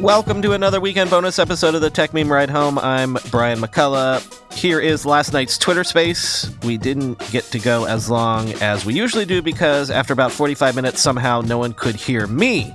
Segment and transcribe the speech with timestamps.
[0.00, 2.78] Welcome to another weekend bonus episode of the Techmeme Ride Home.
[2.78, 4.54] I'm Brian McCullough.
[4.54, 6.48] Here is last night's Twitter space.
[6.62, 10.76] We didn't get to go as long as we usually do because after about 45
[10.76, 12.72] minutes, somehow no one could hear me,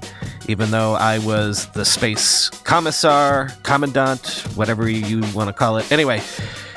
[0.49, 5.90] even though I was the space commissar, commandant, whatever you want to call it.
[5.94, 6.21] Anyway,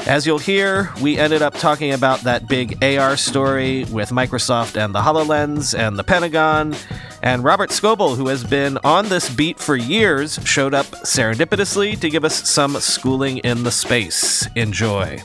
[0.07, 4.95] as you'll hear, we ended up talking about that big AR story with Microsoft and
[4.95, 6.75] the HoloLens and the Pentagon.
[7.23, 12.09] And Robert Scoble, who has been on this beat for years, showed up serendipitously to
[12.09, 14.47] give us some schooling in the space.
[14.55, 15.21] Enjoy.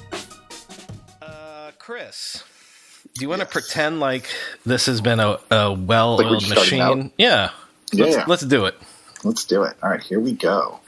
[1.21, 2.43] Uh, Chris,
[3.13, 4.25] do you want to pretend like
[4.65, 7.11] this has been a, a well oiled just starting machine?
[7.17, 7.51] Yeah.
[7.93, 8.25] Yeah, Let's, yeah.
[8.27, 8.75] let's do it.
[9.23, 9.75] Let's do it.
[9.83, 10.79] All right, here we go.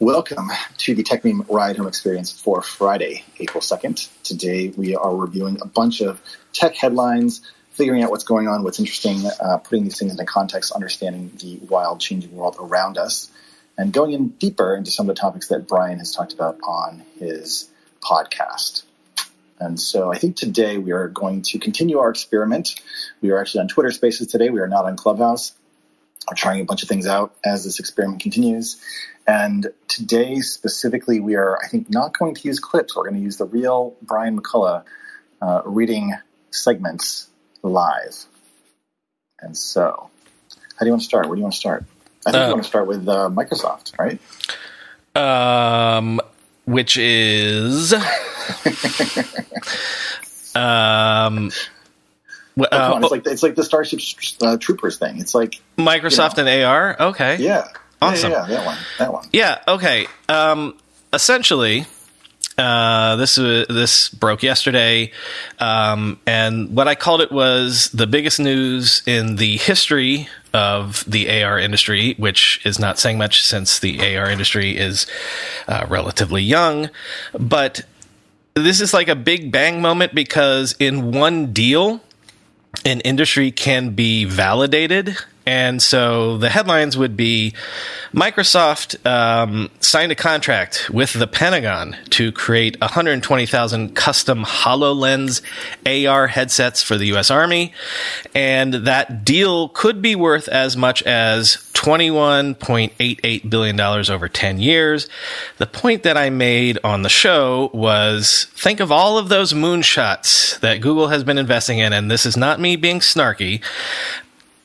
[0.00, 4.08] Welcome to the Techmeme Ride Home Experience for Friday, April 2nd.
[4.22, 7.40] Today we are reviewing a bunch of tech headlines,
[7.72, 11.58] figuring out what's going on, what's interesting, uh, putting these things into context, understanding the
[11.68, 13.28] wild, changing world around us,
[13.76, 17.02] and going in deeper into some of the topics that Brian has talked about on
[17.18, 17.68] his
[18.00, 18.84] podcast.
[19.58, 22.80] And so I think today we are going to continue our experiment.
[23.20, 24.50] We are actually on Twitter Spaces today.
[24.50, 25.54] We are not on Clubhouse.
[26.30, 28.80] We're trying a bunch of things out as this experiment continues.
[29.28, 32.96] And today, specifically, we are, I think, not going to use clips.
[32.96, 34.84] We're going to use the real Brian McCullough
[35.42, 36.14] uh, reading
[36.50, 37.28] segments
[37.62, 38.24] live.
[39.40, 40.08] And so,
[40.76, 41.26] how do you want to start?
[41.26, 41.84] Where do you want to start?
[42.26, 44.18] I think Uh, you want to start with uh, Microsoft, right?
[45.14, 46.22] Um,
[46.64, 47.92] which is
[50.54, 51.50] um,
[52.60, 54.00] Oh, uh, it's like it's like the Starship
[54.42, 55.20] uh, Troopers thing.
[55.20, 56.96] It's like, Microsoft and AR.
[57.10, 57.68] Okay, yeah,
[58.00, 58.32] Awesome.
[58.32, 59.28] yeah, yeah, that one, that one.
[59.32, 60.06] Yeah, okay.
[60.28, 60.76] Um,
[61.12, 61.86] essentially,
[62.58, 65.12] uh, this uh, this broke yesterday,
[65.58, 71.42] um, and what I called it was the biggest news in the history of the
[71.42, 75.06] AR industry, which is not saying much since the AR industry is
[75.68, 76.90] uh, relatively young,
[77.38, 77.82] but
[78.54, 82.00] this is like a big bang moment because in one deal,
[82.84, 85.16] an industry can be validated.
[85.48, 87.54] And so the headlines would be
[88.12, 95.40] Microsoft um, signed a contract with the Pentagon to create 120,000 custom HoloLens
[95.86, 97.30] AR headsets for the U.S.
[97.30, 97.72] Army.
[98.34, 105.08] And that deal could be worth as much as $21.88 billion over 10 years.
[105.56, 110.60] The point that I made on the show was think of all of those moonshots
[110.60, 113.62] that Google has been investing in, and this is not me being snarky.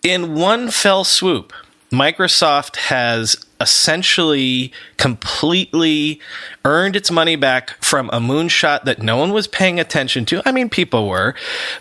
[0.03, 1.53] In one fell swoop,
[1.89, 6.19] Microsoft has essentially completely
[6.65, 10.41] earned its money back from a moonshot that no one was paying attention to.
[10.45, 11.35] I mean, people were,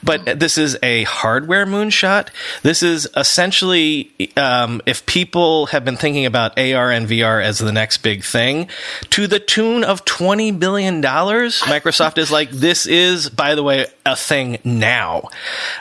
[0.04, 2.28] but this is a hardware moonshot.
[2.62, 7.72] This is essentially, um, if people have been thinking about AR and VR as the
[7.72, 8.68] next big thing,
[9.10, 14.14] to the tune of $20 billion, Microsoft is like, this is, by the way, a
[14.14, 15.28] thing now.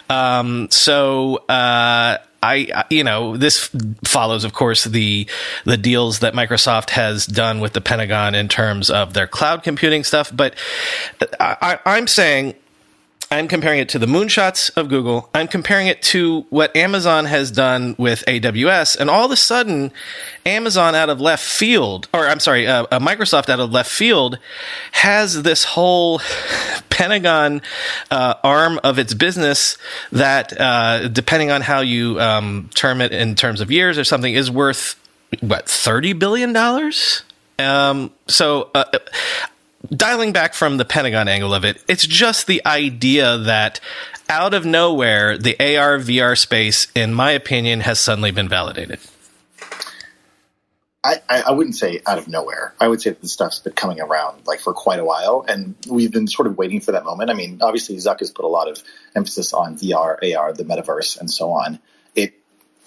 [0.10, 3.70] Um, so, uh, I, you know, this
[4.04, 5.28] follows, of course, the
[5.66, 10.04] the deals that Microsoft has done with the Pentagon in terms of their cloud computing
[10.04, 10.32] stuff.
[10.36, 10.56] But
[11.40, 12.56] I, I, I'm saying
[13.34, 15.30] I'm comparing it to the moonshots of Google.
[15.34, 19.00] I'm comparing it to what Amazon has done with AWS.
[19.00, 19.94] And all of a sudden,
[20.46, 24.38] Amazon out of left field, or I'm sorry, uh, uh, Microsoft out of left field
[24.92, 26.20] has this whole
[26.90, 27.62] Pentagon
[28.12, 29.78] uh, arm of its business
[30.12, 34.34] that, uh, depending on how you um, term it in terms of years or something,
[34.34, 34.98] is worth
[35.40, 37.24] what thirty billion dollars.
[37.58, 38.84] Um, so uh,
[39.90, 43.80] dialing back from the Pentagon angle of it, it's just the idea that
[44.30, 49.00] out of nowhere, the AR VR space, in my opinion, has suddenly been validated.
[51.04, 52.76] I, I wouldn't say out of nowhere.
[52.80, 55.74] I would say that the stuff's been coming around like for quite a while, and
[55.90, 57.32] we've been sort of waiting for that moment.
[57.32, 58.84] I mean, obviously, Zuck has put a lot of
[59.16, 61.80] emphasis on VR, AR, the metaverse, and so on.
[62.14, 62.36] It,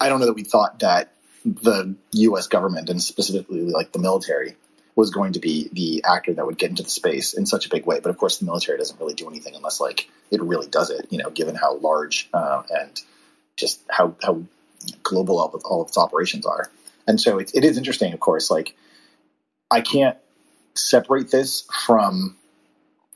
[0.00, 1.10] I don't know that we thought that
[1.44, 2.46] the U.S.
[2.46, 4.54] government and specifically like the military
[4.96, 7.68] was going to be the actor that would get into the space in such a
[7.68, 8.00] big way.
[8.00, 11.06] But of course, the military doesn't really do anything unless like it really does it.
[11.10, 13.00] You know, given how large uh, and
[13.56, 14.42] just how how
[15.02, 16.70] global all of, all of its operations are.
[17.06, 18.50] And so it, it is interesting, of course.
[18.50, 18.76] Like
[19.70, 20.16] I can't
[20.74, 22.36] separate this from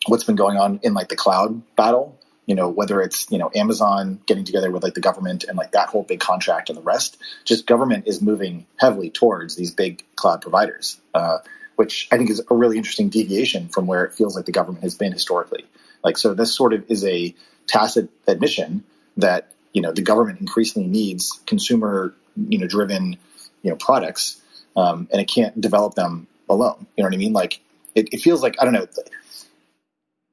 [0.07, 2.19] what's been going on in like the cloud battle.
[2.47, 5.73] You know, whether it's you know Amazon getting together with like the government and like
[5.73, 7.19] that whole big contract and the rest.
[7.45, 11.39] Just government is moving heavily towards these big cloud providers, uh,
[11.79, 14.83] which I think is a really interesting deviation from where it feels like the government
[14.83, 15.65] has been historically.
[16.03, 17.33] Like, so this sort of is a
[17.69, 18.83] tacit admission
[19.17, 22.17] that you know the government increasingly needs consumer
[22.49, 23.17] you know driven
[23.63, 24.43] you know products,
[24.75, 26.89] um, and it can't develop them alone.
[26.97, 27.33] You know what I mean?
[27.33, 27.61] Like,
[27.95, 28.89] it, it feels like I don't know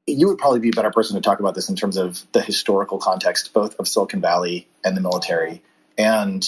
[0.08, 2.42] you would probably be a better person to talk about this in terms of the
[2.42, 5.62] historical context, both of Silicon Valley and the military,
[5.96, 6.48] and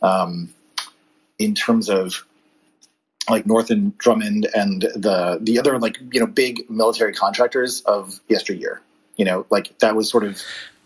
[0.00, 0.54] um,
[1.38, 2.24] in terms of
[3.30, 8.80] like Northrop Grumman and the the other like you know big military contractors of yesteryear.
[9.16, 10.40] You know, like that was sort of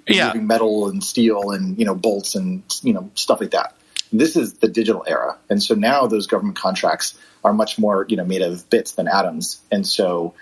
[0.07, 0.29] yeah.
[0.29, 3.77] moving metal and steel and you know bolts and you know stuff like that.
[4.13, 8.17] This is the digital era, and so now those government contracts are much more you
[8.17, 10.35] know made of bits than atoms, and so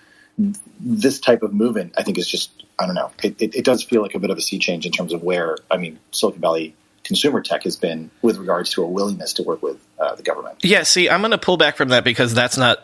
[0.80, 3.10] this type of movement, I think, is just I don't know.
[3.22, 5.22] It, it, it, does feel like a bit of a sea change in terms of
[5.22, 6.74] where I mean Silicon Valley
[7.04, 10.58] consumer tech has been with regards to a willingness to work with uh, the government.
[10.62, 12.80] Yeah, see, I'm going to pull back from that because that's not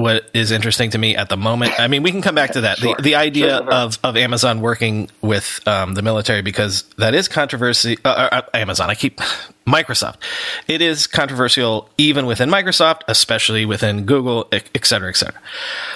[0.00, 1.78] what is interesting to me at the moment.
[1.78, 2.78] I mean, we can come back to that.
[2.78, 2.96] Sure.
[2.96, 3.72] The, the idea sure, sure.
[3.72, 7.98] of, of Amazon working with um, the military because that is controversy.
[8.04, 9.18] Uh, uh, uh, Amazon, I keep
[9.66, 10.16] Microsoft.
[10.66, 15.40] It is controversial even within Microsoft, especially within Google, et cetera, et cetera.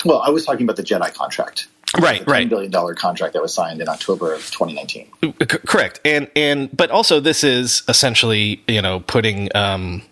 [0.05, 1.69] Well, I was talking about the JEDI contract.
[1.99, 2.49] Right, right.
[2.49, 5.07] Billion dollar contract that was signed in October of 2019.
[5.23, 6.01] C- correct.
[6.05, 10.03] And, and, but also this is essentially, you know, putting, um,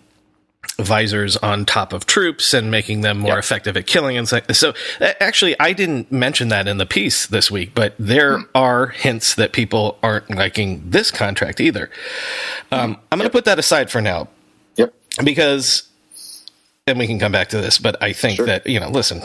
[0.78, 3.38] visors on top of troops and making them more yep.
[3.38, 4.72] effective at killing and so, so
[5.20, 8.48] actually i didn't mention that in the piece this week but there mm.
[8.54, 11.90] are hints that people aren't liking this contract either
[12.70, 14.28] um, i'm going to put that aside for now
[14.76, 15.88] yep because
[16.86, 18.46] and we can come back to this but i think sure.
[18.46, 19.20] that you know listen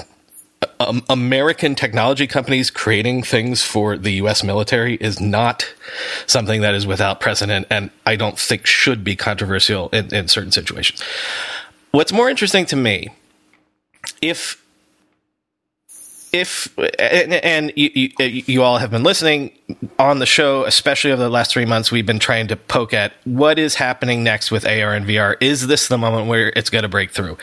[0.80, 4.44] um, American technology companies creating things for the U.S.
[4.44, 5.74] military is not
[6.26, 10.52] something that is without precedent, and I don't think should be controversial in, in certain
[10.52, 11.02] situations.
[11.92, 13.10] What's more interesting to me,
[14.22, 14.64] if
[16.34, 19.52] if and, and you, you, you, all have been listening
[19.98, 23.14] on the show, especially over the last three months, we've been trying to poke at
[23.24, 25.36] what is happening next with AR and VR.
[25.40, 27.38] Is this the moment where it's going to break through?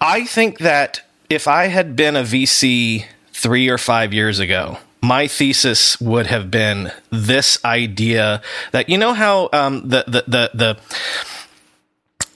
[0.00, 1.02] I think that
[1.34, 6.50] if I had been a VC three or five years ago, my thesis would have
[6.50, 8.40] been this idea
[8.70, 10.78] that you know how um, the, the the the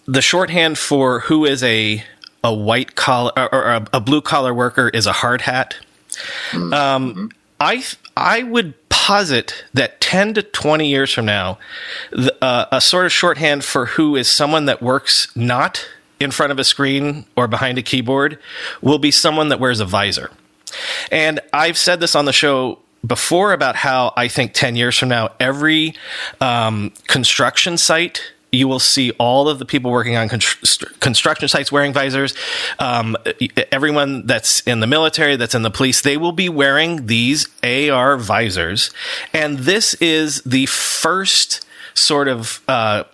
[0.06, 2.04] the shorthand for who is a
[2.42, 5.76] a white collar or, a, a blue collar worker is a hard hat.
[6.50, 6.72] Mm-hmm.
[6.74, 7.30] Um,
[7.60, 7.84] I
[8.16, 11.58] I would posit that ten to twenty years from now,
[12.10, 15.86] the, uh, a sort of shorthand for who is someone that works not
[16.20, 18.38] in front of a screen or behind a keyboard
[18.82, 20.30] will be someone that wears a visor.
[21.10, 25.08] And I've said this on the show before about how I think 10 years from
[25.08, 25.94] now, every
[26.40, 31.92] um, construction site you will see all of the people working on construction sites wearing
[31.92, 32.34] visors.
[32.78, 33.16] Um,
[33.70, 38.16] everyone that's in the military, that's in the police, they will be wearing these AR
[38.16, 38.90] visors.
[39.34, 43.04] And this is the first sort of uh,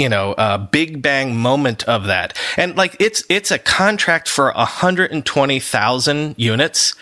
[0.00, 2.36] you know, uh, big bang moment of that.
[2.56, 6.94] And like it's it's a contract for 120,000 units.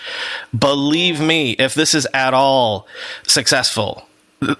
[0.58, 2.88] Believe me, if this is at all
[3.22, 4.08] successful,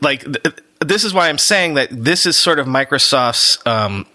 [0.00, 4.06] like th- this is why I'm saying that this is sort of Microsoft's um,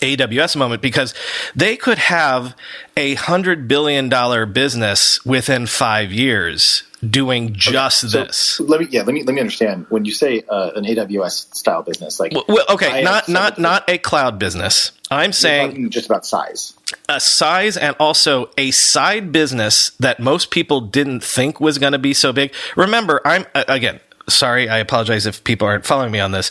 [0.00, 1.14] AWS moment because
[1.56, 2.54] they could have
[2.98, 8.60] a hundred billion dollar business within five years doing just okay, so this.
[8.60, 9.86] Let me yeah, let me let me understand.
[9.88, 13.98] When you say uh, an AWS style business, like well, okay, not not not a
[13.98, 14.92] cloud business.
[15.10, 16.74] I'm saying just about size.
[17.08, 21.98] A size and also a side business that most people didn't think was going to
[21.98, 22.52] be so big.
[22.76, 26.50] Remember, I'm again, sorry, I apologize if people aren't following me on this.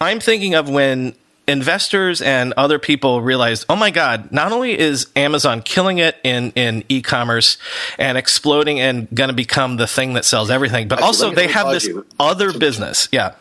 [0.00, 1.14] I'm thinking of when
[1.46, 6.52] investors and other people realized, oh my God, not only is Amazon killing it in,
[6.52, 7.58] in e-commerce
[7.98, 11.36] and exploding and going to become the thing that sells everything, but Actually, also me,
[11.36, 12.06] they have this you.
[12.18, 13.08] other business.
[13.12, 13.34] Yeah.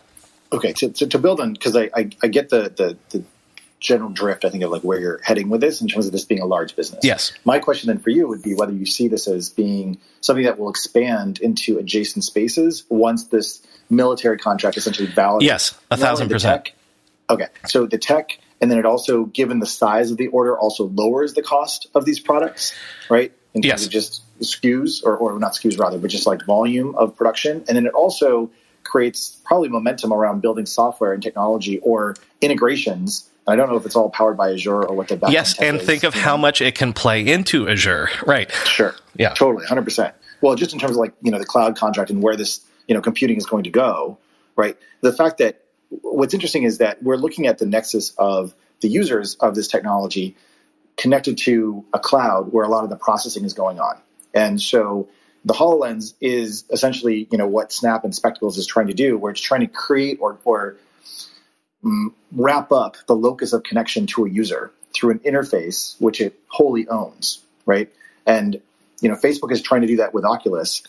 [0.51, 0.73] Okay.
[0.73, 3.23] To, to, to build on, because I, I, I, get the, the, the
[3.79, 6.25] general drift, I think, of like where you're heading with this in terms of this
[6.25, 7.01] being a large business.
[7.03, 7.31] Yes.
[7.45, 10.59] My question then for you would be whether you see this as being something that
[10.59, 15.43] will expand into adjacent spaces once this military contract essentially validates.
[15.43, 16.65] Yes, a thousand percent.
[16.65, 16.75] Tech,
[17.29, 20.85] Okay, so the tech, and then it also, given the size of the order, also
[20.85, 22.73] lowers the cost of these products,
[23.09, 23.31] right?
[23.53, 23.85] In terms yes.
[23.85, 27.63] of just SKUs, or, or not SKUs rather, but just like volume of production.
[27.67, 28.51] And then it also
[28.83, 33.29] creates probably momentum around building software and technology or integrations.
[33.47, 35.85] I don't know if it's all powered by Azure or what the yes, and is.
[35.85, 38.51] think of how much it can play into Azure, right?
[38.65, 40.15] Sure, yeah, totally, hundred percent.
[40.41, 42.95] Well, just in terms of like you know the cloud contract and where this you
[42.95, 44.17] know computing is going to go,
[44.55, 44.77] right?
[45.01, 45.62] The fact that
[46.01, 50.35] what's interesting is that we're looking at the nexus of the users of this technology
[50.97, 53.97] connected to a cloud where a lot of the processing is going on.
[54.33, 55.09] And so
[55.45, 59.31] the HoloLens is essentially, you know, what Snap and Spectacles is trying to do, where
[59.31, 60.77] it's trying to create or, or
[61.83, 66.39] um, wrap up the locus of connection to a user through an interface which it
[66.47, 67.91] wholly owns, right?
[68.25, 68.61] And,
[69.01, 70.83] you know, Facebook is trying to do that with Oculus,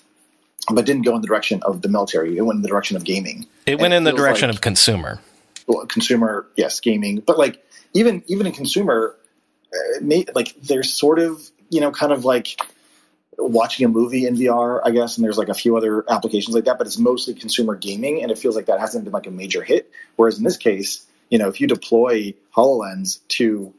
[0.72, 2.36] but didn't go in the direction of the military.
[2.36, 3.46] It went in the direction of gaming.
[3.66, 5.20] It went in the direction like, of consumer.
[5.66, 7.20] Well, consumer, yes, gaming.
[7.20, 9.16] But like even even in consumer,
[9.72, 12.60] uh, may, like there's sort of you know kind of like
[13.38, 16.64] watching a movie in VR, I guess, and there's like a few other applications like
[16.64, 19.30] that, but it's mostly consumer gaming, and it feels like that hasn't been like a
[19.30, 19.90] major hit.
[20.16, 23.72] Whereas in this case, you know, if you deploy Hololens to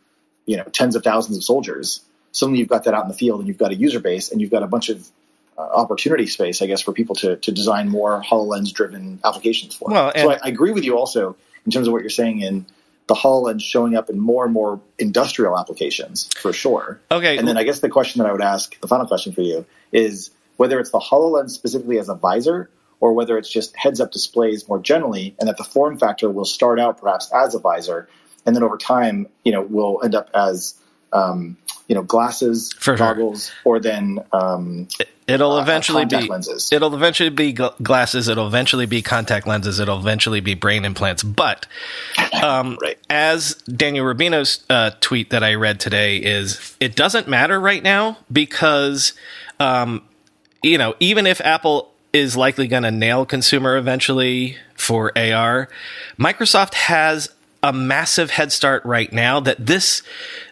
[0.45, 2.01] you know tens of thousands of soldiers,
[2.31, 4.41] suddenly you've got that out in the field, and you've got a user base, and
[4.41, 5.09] you've got a bunch of
[5.57, 9.89] uh, opportunity space, I guess, for people to to design more Hololens driven applications for.
[9.89, 11.35] Well, so I, I agree with you also
[11.65, 12.65] in terms of what you're saying in
[13.07, 16.99] the HoloLens showing up in more and more industrial applications for sure.
[17.11, 17.37] Okay.
[17.37, 19.65] And then I guess the question that I would ask, the final question for you,
[19.91, 22.69] is whether it's the HoloLens specifically as a visor
[22.99, 26.45] or whether it's just heads up displays more generally, and that the form factor will
[26.45, 28.07] start out perhaps as a visor,
[28.45, 30.75] and then over time, you know, will end up as
[31.11, 31.57] um,
[31.87, 34.87] you know glasses, goggles, or then um,
[35.27, 36.71] it'll uh, eventually be lenses.
[36.71, 38.27] It'll eventually be glasses.
[38.27, 39.79] It'll eventually be contact lenses.
[39.79, 41.23] It'll eventually be brain implants.
[41.23, 41.67] But
[42.41, 42.97] um, right.
[43.09, 48.17] as Daniel Rubino's uh, tweet that I read today is, it doesn't matter right now
[48.31, 49.13] because
[49.59, 50.03] um,
[50.63, 55.67] you know even if Apple is likely going to nail consumer eventually for AR,
[56.17, 57.29] Microsoft has
[57.61, 60.03] a massive head start right now that this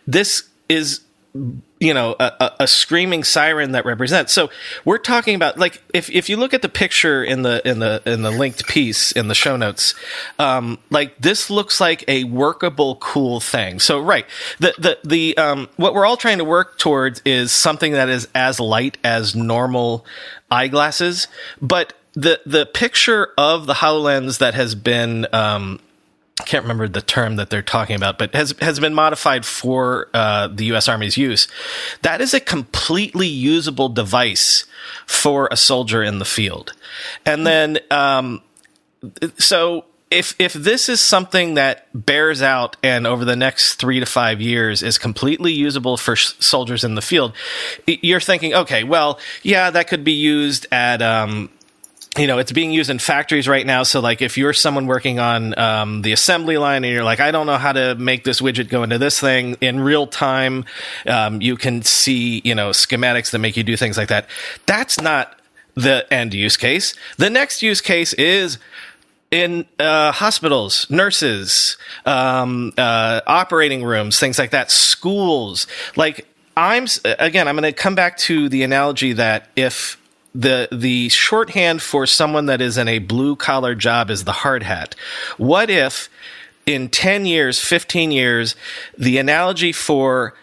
[0.08, 1.02] this is
[1.84, 4.32] you know a, a, screaming siren that represents.
[4.32, 4.50] So
[4.86, 8.02] we're talking about like if, if you look at the picture in the in the
[8.06, 9.94] in the linked piece in the show notes
[10.40, 13.80] um, like this looks like a workable cool thing.
[13.80, 14.26] So right
[14.60, 18.28] the the the um, what we're all trying to work towards is something that is
[18.34, 20.06] as light as normal
[20.50, 21.28] eyeglasses.
[21.62, 25.80] But the the picture of the hololens that has been um,
[26.40, 30.10] I can't remember the term that they're talking about, but has has been modified for
[30.14, 30.90] uh, the U.S.
[30.90, 31.48] Army's use.
[32.02, 34.66] That is a completely usable device
[35.06, 36.74] for a soldier in the field,
[37.26, 38.42] and then um,
[39.38, 44.06] so if if this is something that bears out and over the next three to
[44.06, 47.34] five years is completely usable for sh- soldiers in the field,
[47.88, 51.50] you're thinking, okay, well, yeah, that could be used at um,
[52.18, 53.82] you know, it's being used in factories right now.
[53.84, 57.32] So, like, if you're someone working on um, the assembly line and you're like, I
[57.32, 60.66] don't know how to make this widget go into this thing in real time,
[61.08, 64.28] um, you can see, you know, schematics that make you do things like that.
[64.68, 65.40] That's not
[65.74, 66.94] the end use case.
[67.18, 68.60] The next use case is
[69.32, 75.66] in uh, hospitals, nurses, um, uh, operating rooms, things like that, schools.
[75.96, 79.98] Like, I'm again, I'm going to come back to the analogy that if
[80.36, 84.64] the the shorthand for someone that is in a blue collar job is the hard
[84.64, 84.96] hat.
[85.38, 86.10] What if
[86.66, 88.56] in 10 years, 15 years,
[88.98, 90.34] the analogy for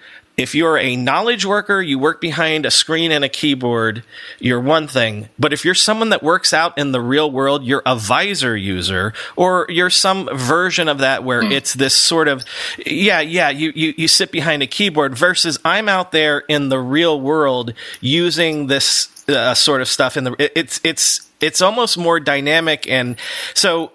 [0.41, 4.03] if you're a knowledge worker, you work behind a screen and a keyboard,
[4.39, 5.29] you're one thing.
[5.39, 9.13] But if you're someone that works out in the real world, you're a visor user,
[9.37, 11.51] or you're some version of that where mm.
[11.51, 12.43] it's this sort of,
[12.87, 16.79] yeah, yeah, you, you, you sit behind a keyboard versus I'm out there in the
[16.79, 21.97] real world using this uh, sort of stuff in the it, it's it's it's almost
[21.97, 23.15] more dynamic and
[23.55, 23.93] so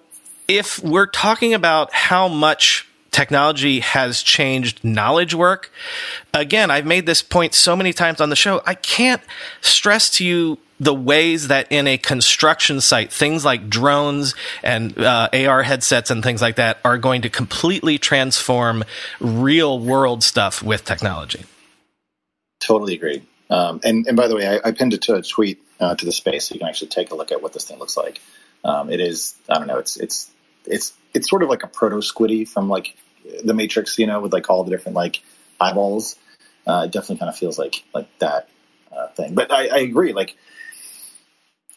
[0.48, 5.72] if we're talking about how much technology has changed knowledge work.
[6.34, 8.62] Again i've made this point so many times on the show.
[8.66, 9.22] I can't
[9.62, 15.30] stress to you the ways that in a construction site things like drones and uh,
[15.34, 18.84] ar headsets and things like that are going to completely transform
[19.22, 21.46] real world stuff with technology.
[22.60, 23.24] Totally agree.
[23.50, 26.06] Um, and, and by the way, I, I pinned it to a tweet uh, to
[26.06, 28.20] the space, so you can actually take a look at what this thing looks like.
[28.66, 30.30] Um, it is, I don't know, it's it's
[30.66, 32.98] it's it's sort of like a proto squiddy from like
[33.44, 35.22] the Matrix, you know, with like all the different like
[35.60, 36.16] eyeballs.
[36.68, 38.50] Uh, it definitely kind of feels like like that
[38.92, 39.36] uh, thing.
[39.36, 40.36] But I, I agree, like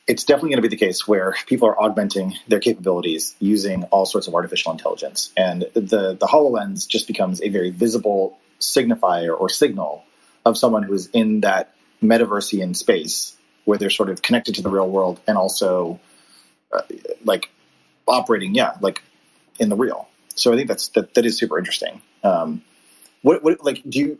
[0.06, 4.06] it's definitely going to be the case where people are augmenting their capabilities using all
[4.06, 9.48] sorts of artificial intelligence, and the the Hololens just becomes a very visible signifier or
[9.48, 10.04] signal
[10.44, 14.70] of someone who is in that metaversian space where they're sort of connected to the
[14.70, 16.00] real world and also
[16.72, 16.80] uh,
[17.24, 17.50] like
[18.06, 19.02] operating, yeah, like
[19.58, 20.07] in the real.
[20.38, 22.00] So I think that's that that is super interesting.
[22.22, 22.62] Um,
[23.22, 24.18] what what like do you?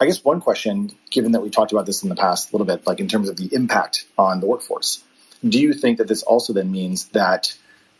[0.00, 2.66] I guess one question, given that we talked about this in the past a little
[2.66, 5.02] bit, like in terms of the impact on the workforce,
[5.48, 7.56] do you think that this also then means that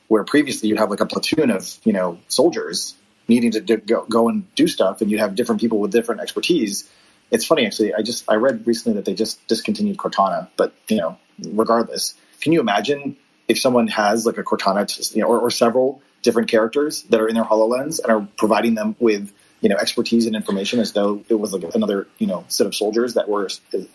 [0.09, 2.95] where previously you'd have like a platoon of you know soldiers
[3.29, 6.91] needing to go, go and do stuff, and you'd have different people with different expertise.
[7.31, 7.95] It's funny actually.
[7.95, 11.19] I just I read recently that they just discontinued Cortana, but you know,
[11.52, 16.02] regardless, can you imagine if someone has like a Cortana, you know, or, or several
[16.23, 20.26] different characters that are in their Hololens and are providing them with you know expertise
[20.26, 23.49] and information as though it was like another you know set of soldiers that were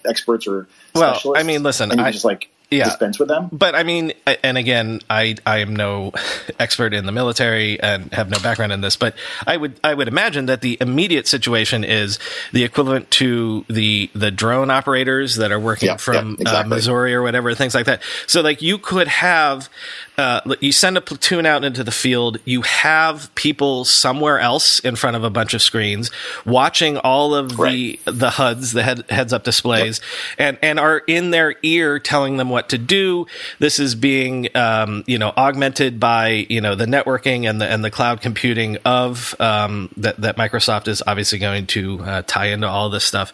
[0.05, 2.85] experts or well i mean listen I, just like yeah.
[2.85, 3.49] dispense with them.
[3.51, 6.11] But I mean, and again, I I am no
[6.59, 9.15] expert in the military and have no background in this, but
[9.45, 12.19] I would I would imagine that the immediate situation is
[12.51, 16.71] the equivalent to the the drone operators that are working Yeah, from yeah, exactly.
[16.71, 18.01] uh, Missouri or whatever, things like that.
[18.27, 19.69] So like you could have.
[20.17, 22.39] Uh, you send a platoon out into the field.
[22.43, 26.09] You have people somewhere else in front of a bunch of screens
[26.43, 27.99] watching all of Right.
[28.05, 30.01] the the HUDs, the head, heads up displays,
[30.39, 33.27] and and are in their ear telling them what to do.
[33.59, 37.85] This is being um, you know augmented by you know the networking and the and
[37.85, 42.67] the cloud computing of um, that that Microsoft is obviously going to uh, tie into
[42.67, 43.31] all this stuff,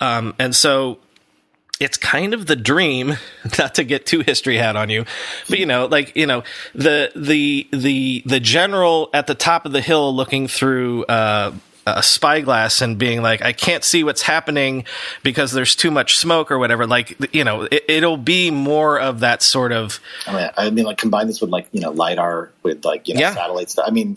[0.00, 0.98] um, and so
[1.80, 3.14] it's kind of the dream
[3.58, 5.04] not to get too history hat on you
[5.48, 6.42] but you know like you know
[6.74, 11.52] the the the the general at the top of the hill looking through uh
[11.86, 14.86] a spyglass and being like, I can't see what's happening
[15.22, 16.86] because there's too much smoke or whatever.
[16.86, 20.84] Like, you know, it, it'll be more of that sort of, I mean, I mean,
[20.86, 23.34] like combine this with like you know lidar with like you know Yeah.
[23.34, 23.84] satellite stuff.
[23.86, 24.16] I mean,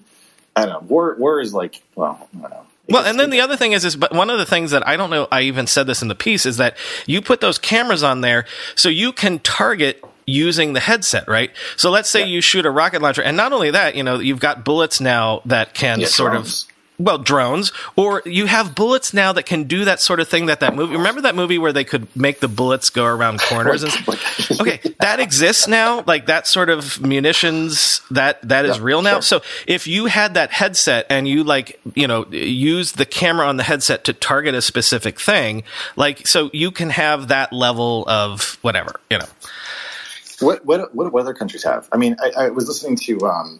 [0.56, 0.88] I don't know.
[0.88, 2.67] War war is like well, I don't know.
[2.90, 4.96] Well, and then the other thing is, is but one of the things that I
[4.96, 8.02] don't know, I even said this in the piece, is that you put those cameras
[8.04, 11.52] on there so you can target using the headset, right?
[11.78, 14.40] So let's say you shoot a rocket launcher, and not only that, you know, you've
[14.40, 16.64] got bullets now that can Yeah, sort drones.
[16.64, 16.77] of.
[17.00, 20.62] Well, drones, or you have bullets now that can do that sort of thing that
[20.62, 20.96] that movie.
[20.96, 23.94] Remember that movie where they could make the bullets go around corners and
[24.60, 26.04] okay, that exists now.
[26.08, 29.20] Like that sort of munitions that that is Yeah, real now.
[29.20, 29.22] sure.
[29.22, 33.58] So if you had that headset and you like, you know, use the camera on
[33.58, 35.64] the headset to target a specific thing,
[35.96, 39.28] like so you can have that level of whatever, you know.
[40.40, 41.88] What what what do other countries have?
[41.92, 43.60] I mean, I, I was listening to um,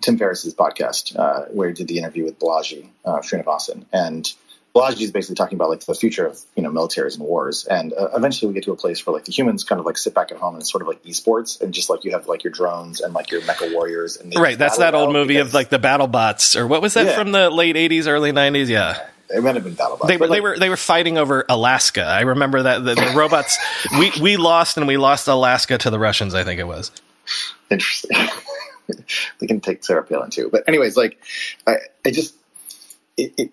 [0.00, 4.30] Tim Ferriss's podcast uh, where he did the interview with Balaji uh, Srinivasan, and
[4.74, 7.92] Balaji is basically talking about like the future of you know militaries and wars, and
[7.92, 10.14] uh, eventually we get to a place where like the humans kind of like sit
[10.14, 12.44] back at home and it's sort of like esports, and just like you have like
[12.44, 15.68] your drones and like your mecha warriors, and Right, that's that old movie of like
[15.70, 17.16] the battle bots or what was that Yeah.
[17.16, 18.68] from the late 80s early 90s?
[18.68, 19.06] Yeah.
[19.28, 20.08] it might have been battle bots.
[20.08, 22.02] They were but, they were they were fighting over Alaska.
[22.04, 23.58] I remember that the, the robots
[23.98, 26.90] we we lost and we lost Alaska to the Russians, I think it was.
[27.70, 28.16] interesting.
[29.40, 31.20] We can take Sarah Palin too, but anyways, like
[31.66, 32.34] I, I just
[33.16, 33.52] it, it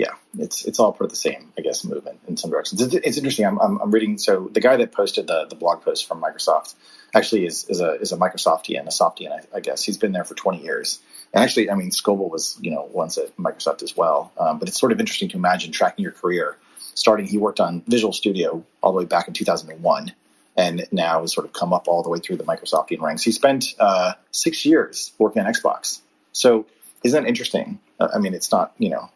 [0.00, 2.80] yeah, it's it's all part of the same, I guess, movement in some directions.
[2.80, 3.44] It's, it's interesting.
[3.44, 4.16] I'm, I'm I'm reading.
[4.16, 6.74] So the guy that posted the the blog post from Microsoft
[7.14, 9.84] actually is is a is a Microsoftian, a Softian, I, I guess.
[9.84, 11.00] He's been there for 20 years.
[11.34, 14.32] And actually, I mean, Scoble was you know once at Microsoft as well.
[14.38, 16.56] Um, but it's sort of interesting to imagine tracking your career.
[16.94, 20.12] Starting, he worked on Visual Studio all the way back in 2001
[20.60, 23.22] and now has sort of come up all the way through the Microsoftian ranks.
[23.22, 26.00] He spent uh, six years working on Xbox.
[26.32, 26.66] So
[27.02, 27.80] isn't that interesting?
[27.98, 29.10] Uh, I mean, it's not, you know,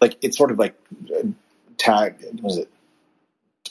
[0.00, 0.76] like it's sort of like
[1.12, 1.26] uh,
[1.78, 2.70] tag, what is it?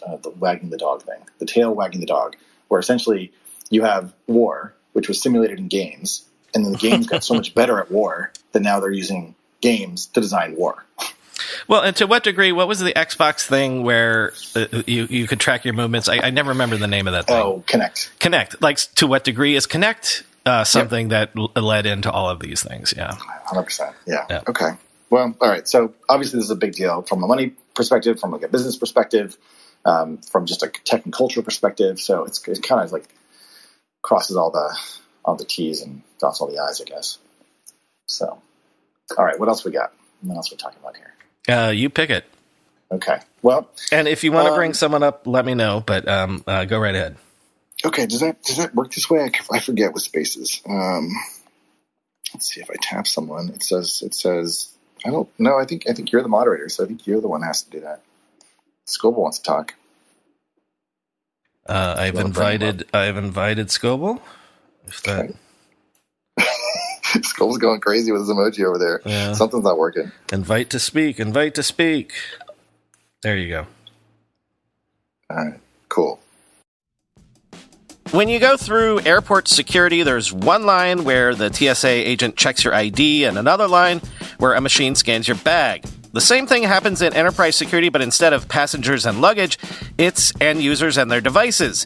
[0.06, 2.36] Uh, the wagging the dog thing, the tail wagging the dog,
[2.67, 3.32] where essentially
[3.69, 7.54] you have war, which was simulated in games, and then the games got so much
[7.54, 10.86] better at war that now they're using games to design war.
[11.69, 12.51] Well, and to what degree?
[12.51, 16.10] What was the Xbox thing where uh, you you could track your movements?
[16.10, 17.38] I, I never remember the name of that thing.
[17.38, 18.10] Oh, Kinect.
[18.17, 18.55] Kinect.
[18.60, 22.63] Like to what degree is Kinect uh, something that l- led into all of these
[22.63, 22.95] things?
[22.97, 23.13] Yeah.
[23.13, 23.95] Hundred percent.
[24.08, 24.25] Yeah.
[24.32, 24.41] Yeah.
[24.47, 24.71] Okay.
[25.12, 25.67] Well, all right.
[25.67, 28.75] So obviously, this is a big deal from a money perspective, from like a business
[28.75, 29.38] perspective,
[29.86, 31.99] um, from just a tech and culture perspective.
[31.99, 33.08] So it's, it kind of like
[34.01, 34.75] crosses all the
[35.23, 37.19] all the T's and dots all the I's, I guess.
[38.08, 38.41] So,
[39.15, 39.39] all right.
[39.39, 39.93] What else we got?
[40.21, 41.13] What else we talking about here?
[41.47, 42.25] Uh, you pick it.
[42.91, 43.19] Okay.
[43.43, 45.84] Well, And if you want to Um, bring someone up, let me know.
[45.86, 47.17] But um, uh, go right ahead.
[47.86, 48.06] okay.
[48.08, 49.21] Does that does that work this way?
[49.23, 50.62] I, I forget with spaces.
[50.69, 51.10] Um,
[52.34, 53.49] let's see if I tap someone.
[53.49, 54.73] It says it says
[55.06, 55.60] I don't know.
[55.60, 57.71] I think I think you're the moderator, so I think you're the one has to
[57.71, 58.04] do that.
[58.88, 59.75] Scoble wants to talk.
[61.67, 62.88] Uh, I've Wanna bring him invited.
[62.93, 64.21] I've invited Scoble.
[64.88, 65.34] If that, Okay.
[67.24, 69.02] Skull's going crazy with his emoji over there.
[69.06, 69.34] Yeah.
[69.34, 70.12] Something's not working.
[70.32, 71.19] invite to speak.
[71.19, 72.13] Invite to speak.
[73.22, 73.67] There you go.
[75.30, 76.19] All right, cool.
[78.12, 82.74] when you go through airport security, there's one line where the TSA agent checks your
[82.74, 84.02] ID and another line
[84.39, 85.84] where a machine scans your bag.
[86.12, 89.60] The same thing happens in enterprise security, but instead of passengers and luggage,
[90.00, 91.86] it's end users and their devices.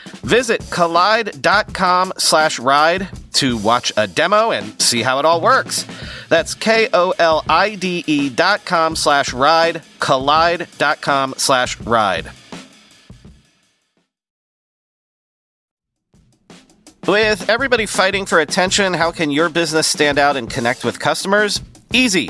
[0.23, 5.85] Visit kolide.com slash ride to watch a demo and see how it all works.
[6.29, 12.31] That's K-O-L-I-D-E dot com slash ride, kolide.com slash ride.
[17.07, 21.59] With everybody fighting for attention, how can your business stand out and connect with customers?
[21.91, 22.29] Easy.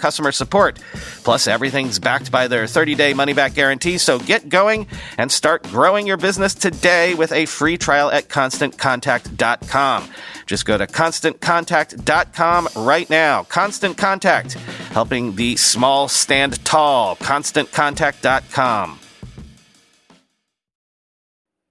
[0.00, 0.78] customer support.
[1.24, 4.86] Plus, everything's backed by their 30 day money back guarantee, so get going
[5.16, 10.08] and start growing your business today with a free trial at constantcontact.com.
[10.46, 13.42] Just go to constantcontact.com right now.
[13.44, 14.54] Constant Contact,
[14.92, 17.16] helping the small stand tall.
[17.16, 18.98] ConstantContact.com.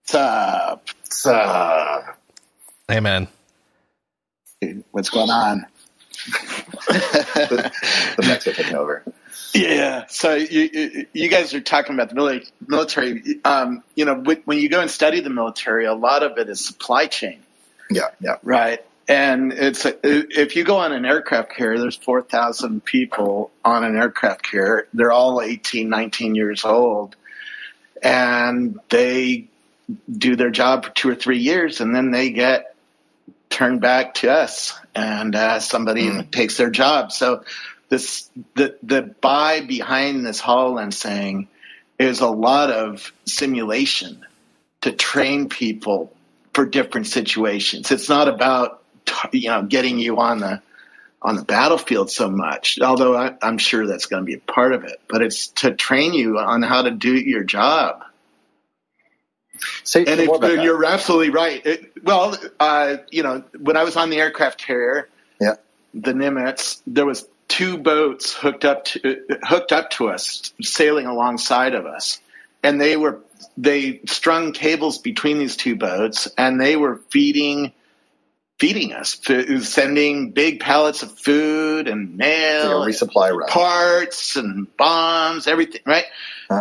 [0.04, 0.88] What's up?
[1.02, 2.18] What's up?
[2.88, 3.28] Hey, man.
[4.92, 5.66] What's going on?
[6.88, 7.72] The,
[8.18, 9.04] the Mex are taking over.
[9.54, 10.06] Yeah.
[10.10, 13.40] So you you guys are talking about the military.
[13.44, 16.66] Um, you know, when you go and study the military, a lot of it is
[16.66, 17.40] supply chain.
[17.90, 18.38] Yeah, yeah.
[18.44, 18.84] Right.
[19.08, 24.44] And it's if you go on an aircraft carrier, there's 4,000 people on an aircraft
[24.44, 24.88] carrier.
[24.94, 27.16] They're all 18, 19 years old.
[28.04, 29.48] And they
[30.12, 32.76] do their job for two or three years and then they get
[33.50, 36.32] turned back to us and uh, somebody mm.
[36.32, 37.12] takes their job.
[37.12, 37.44] So
[37.90, 41.48] this the the buy behind this HoloLens thing
[42.00, 44.26] is a lot of simulation
[44.82, 46.14] to train people
[46.54, 47.92] for different situations.
[47.92, 48.84] It's not about
[49.32, 50.62] you know getting you on the
[51.22, 54.74] on the battlefield so much, although I, am sure that's going to be a part
[54.74, 55.02] of it.
[55.08, 58.04] But it's to train you on how to do your job.
[59.84, 61.66] Say and it, you're absolutely right.
[61.66, 65.56] It, well, uh, you know, when I was on the aircraft carrier, yeah,
[65.94, 71.76] the Nimitz, there was two boats hooked up to hooked up to us, sailing alongside
[71.76, 72.20] of us,
[72.64, 73.20] and they were
[73.58, 77.74] they strung cables between these two boats and they were feeding
[78.60, 79.20] feeding us,
[79.62, 83.48] sending big pallets of food and mail, resupply run.
[83.48, 86.06] parts and bombs, everything, right?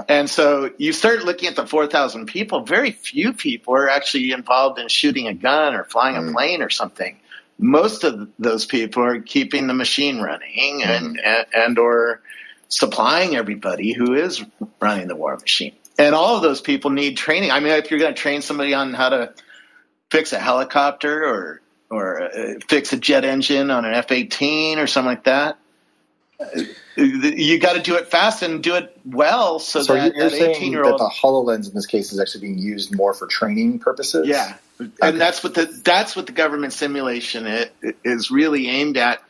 [0.08, 4.78] And so you start looking at the 4,000 people, very few people are actually involved
[4.78, 7.18] in shooting a gun or flying a plane or something.
[7.58, 10.86] Most of those people are keeping the machine running mm.
[10.86, 12.20] and, and, and or
[12.68, 14.44] supplying everybody who is
[14.80, 17.50] running the war machine and all of those people need training.
[17.50, 19.34] I mean, if you're going to train somebody on how to
[20.10, 25.08] fix a helicopter or or uh, fix a jet engine on an F-18 or something
[25.08, 25.56] like that,
[26.96, 29.58] you got to do it fast and do it well.
[29.58, 32.58] So, so that, you're that saying that the Hololens in this case is actually being
[32.58, 34.26] used more for training purposes.
[34.26, 34.90] Yeah, okay.
[35.02, 39.22] and that's what the that's what the government simulation it, it is really aimed at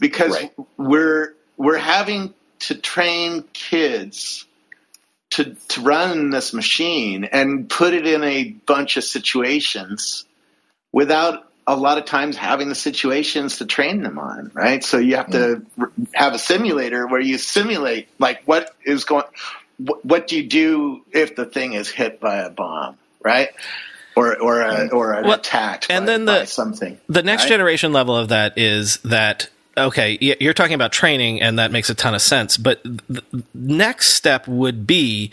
[0.00, 0.52] because right.
[0.76, 4.46] we're we're having to train kids
[5.30, 10.24] to, to run this machine and put it in a bunch of situations
[10.92, 14.84] without a lot of times having the situations to train them on, right?
[14.84, 16.06] So you have to mm.
[16.12, 19.24] have a simulator where you simulate like what is going,
[19.78, 23.48] wh- what do you do if the thing is hit by a bomb, right?
[24.16, 24.92] Or or a, mm.
[24.92, 27.00] or an Well, attacked and by, then the- by something.
[27.08, 27.48] The next right?
[27.50, 31.94] generation level of that is that okay, you're talking about training, and that makes a
[31.94, 32.56] ton of sense.
[32.56, 33.22] But the
[33.54, 35.30] next step would be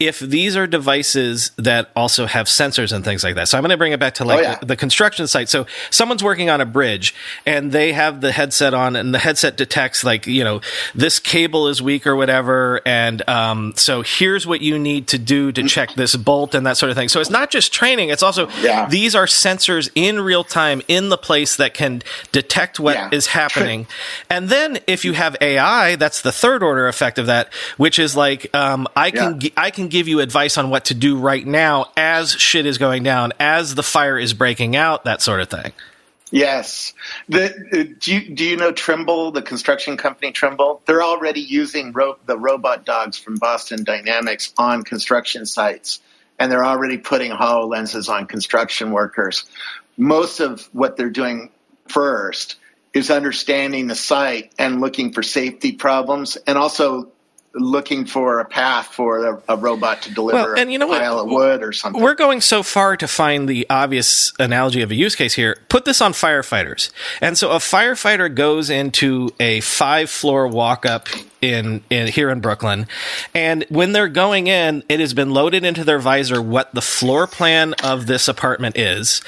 [0.00, 3.48] if these are devices that also have sensors and things like that.
[3.48, 4.58] So I'm going to bring it back to like Oh, yeah.
[4.58, 5.48] the, the construction site.
[5.48, 7.14] So someone's working on a bridge,
[7.46, 10.60] and they have the headset on, and the headset detects like you know
[10.94, 15.52] this cable is weak or whatever, and um, so here's what you need to do
[15.52, 17.08] to check this bolt and that sort of thing.
[17.08, 18.86] So it's not just training; it's also Yeah.
[18.88, 22.02] these are sensors in real time in the place that can
[22.32, 23.32] detect what is Yeah.
[23.82, 23.96] Happening.
[24.30, 28.16] and then if you have AI, that's the third order effect of that, which is
[28.16, 29.50] like um, I can Yeah.
[29.56, 33.02] I can give you advice on what to do right now as shit is going
[33.02, 35.72] down, as the fire is breaking out, that sort of thing.
[36.30, 36.94] Yes.
[37.28, 40.80] The, uh, do you do you know Trimble, the construction company Trimble?
[40.86, 46.00] They're already using ro- the robot dogs from Boston Dynamics on construction sites,
[46.38, 49.44] and they're already putting HoloLenses on construction workers.
[49.98, 51.50] Most of what they're doing
[51.88, 52.56] first
[52.94, 57.12] is understanding the site and looking for safety problems, and also
[57.54, 60.88] looking for a path for a, a robot to deliver Well, and you know a
[60.90, 61.00] what?
[61.00, 62.02] pile of wood or something.
[62.02, 65.58] We're going so far to find the obvious analogy of a use case here.
[65.68, 66.90] Put this on firefighters.
[67.20, 71.08] And so a firefighter goes into a five floor walk up
[71.40, 72.86] in, in here in Brooklyn.
[73.34, 77.26] And when they're going in, it has been loaded into their visor what the floor
[77.26, 79.22] plan of this apartment is.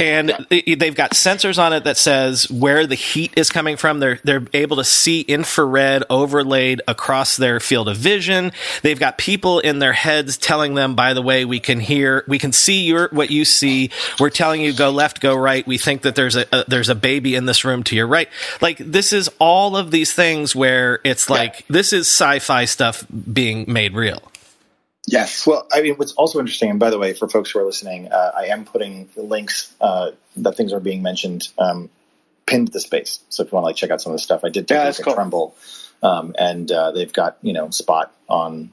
[0.00, 4.00] And they- they've got sensors on it that says where the heat is coming from.
[4.00, 8.50] They're, they're able to see infrared overlaid across their field of vision.
[8.82, 12.38] They've got people in their heads telling them, by the way, we can hear, we
[12.38, 13.90] can see your, what you see.
[14.18, 15.64] We're telling you go left, go right.
[15.66, 18.28] We think that there's a, a there's a baby in this room to your right.
[18.60, 23.64] Like this is all of these things where it's like, this is sci-fi stuff being
[23.68, 24.20] made real.
[25.06, 25.46] Yes.
[25.46, 28.08] Well, I mean, what's also interesting, and by the way, for folks who are listening,
[28.10, 31.88] uh, I am putting the links uh, that things are being mentioned um,
[32.50, 33.20] pinned to the space.
[33.30, 34.76] So if you want to like check out some of the stuff, I did take
[34.76, 35.14] Yeah, a that's look cool.
[35.14, 35.54] at Trimble,
[36.02, 38.70] um, and uh, they've got you know spot on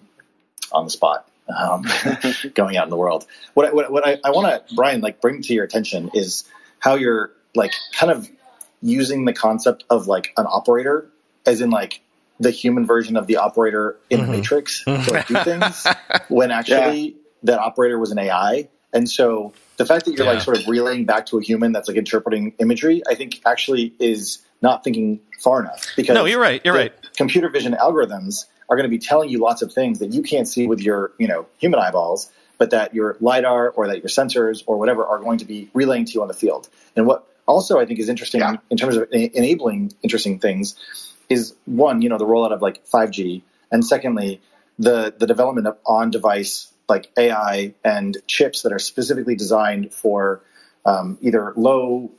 [0.71, 1.85] on the spot um,
[2.53, 3.25] going out in the world.
[3.53, 6.43] What I, what, what I, I want to Brian like bring to your attention is
[6.79, 8.29] how you're like kind of
[8.81, 11.09] using the concept of like an operator
[11.45, 12.01] as in like
[12.39, 14.29] the human version of the operator in Mhm.
[14.29, 15.87] Matrix to like, do things
[16.27, 18.67] when actually that operator was an AI.
[18.97, 20.33] And so the fact that you're Yeah.
[20.33, 23.93] like sort of relaying back to a human that's like interpreting imagery, I think actually
[23.99, 25.85] is not thinking far enough.
[25.95, 26.61] Because No, you're right.
[26.65, 26.93] You're right.
[27.15, 30.47] Computer vision algorithms are going to be telling you lots of things that you can't
[30.47, 34.63] see with your, you know, human eyeballs, but that your lidar or that your sensors
[34.65, 36.67] or whatever are going to be relaying to you on the field.
[36.95, 38.57] And what also I think is interesting Yeah.
[38.71, 40.75] in terms of en- enabling interesting things
[41.29, 44.41] is one, you know, the rollout of like 5G, and secondly,
[44.79, 50.41] the the development of on device like AI and chips that are specifically designed for
[50.85, 52.11] um, either low,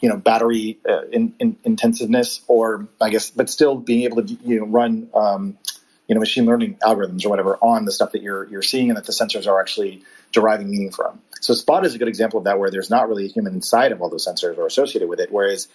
[0.00, 4.38] you know, battery uh, in, in, intensiveness, or I guess, but still being able to
[4.44, 5.58] you know run um,
[6.06, 8.96] you know machine learning algorithms or whatever on the stuff that you're you're seeing and
[8.96, 11.20] that the sensors are actually deriving meaning from.
[11.40, 13.92] So Spot is a good example of that, where there's not really a human inside
[13.92, 15.68] of all those sensors or associated with it, whereas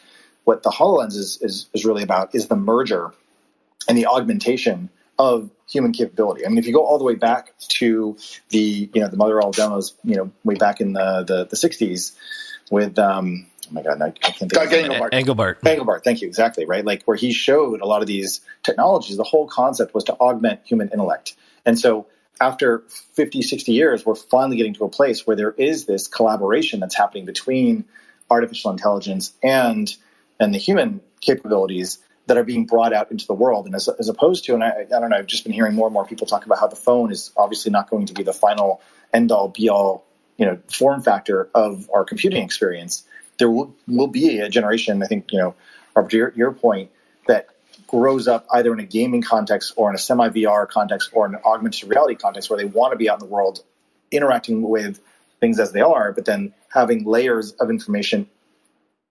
[0.45, 3.11] what the HoloLens is, is, is really about is the merger
[3.87, 6.45] and the augmentation of human capability.
[6.45, 8.17] I mean, if you go all the way back to
[8.49, 11.55] the, you know, the mother all demos, you know, way back in the, the, the
[11.55, 12.15] 60s
[12.69, 15.01] with, um, oh my God, I, I can't think Doug of his name.
[15.01, 15.11] Engelbart.
[15.11, 15.59] Engelbart.
[15.61, 16.85] Engelbart, thank you, exactly, right?
[16.85, 20.61] Like where he showed a lot of these technologies, the whole concept was to augment
[20.65, 21.35] human intellect.
[21.65, 22.07] And so
[22.41, 26.79] after 50, 60 years, we're finally getting to a place where there is this collaboration
[26.79, 27.85] that's happening between
[28.29, 29.95] artificial intelligence and
[30.39, 33.65] and the human capabilities that are being brought out into the world.
[33.65, 35.87] And as, as opposed to, and I, I don't know, I've just been hearing more
[35.87, 38.33] and more people talk about how the phone is obviously not going to be the
[38.33, 38.81] final
[39.13, 40.05] end all be all,
[40.37, 43.03] you know, form factor of our computing experience.
[43.37, 45.55] There will, will be a generation, I think, you know,
[45.95, 46.91] Robert, your, your point,
[47.27, 47.47] that
[47.87, 51.37] grows up either in a gaming context or in a semi VR context or an
[51.45, 53.63] augmented reality context where they want to be out in the world
[54.11, 54.99] interacting with
[55.39, 58.27] things as they are, but then having layers of information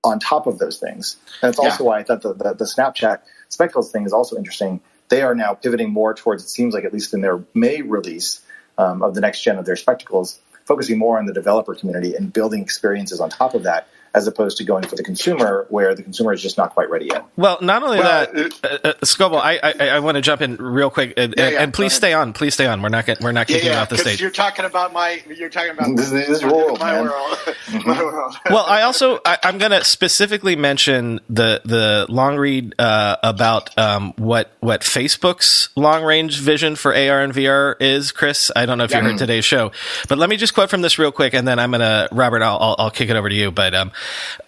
[0.04, 1.16] on top of those things.
[1.42, 4.80] And it's also why I thought the, the, the Snapchat Spectacles thing is also interesting.
[5.08, 8.40] They are now pivoting more towards, it seems like, at least in their May release
[8.78, 12.32] um, of the next gen of their spectacles, focusing more on the developer community and
[12.32, 16.02] building experiences on top of that as opposed to going for the consumer, where the
[16.02, 17.24] consumer is just not quite ready yet.
[17.36, 20.56] Well, not only Well, that, uh, uh, Scoble, I, I, I want to jump in
[20.56, 22.32] real quick, and, Yeah, yeah, and please stay on.
[22.32, 22.80] Please stay on.
[22.80, 24.20] We're not get, we're not Yeah, kicking you yeah, off the stage.
[24.20, 25.20] you're talking about my.
[25.28, 27.04] You're talking about This is- this is your world, my man.
[27.04, 27.38] world.
[27.84, 28.36] my world.
[28.50, 33.76] well, I also I, I'm going to specifically mention the the long read uh, about
[33.78, 38.12] um, what what Facebook's long range vision for AR and VR is.
[38.12, 39.72] Chris, I don't know if you heard today's show,
[40.08, 42.42] but let me just quote from this real quick, and then I'm going to Robert.
[42.42, 43.50] I'll, I'll I'll kick it over to you.
[43.50, 43.90] But um,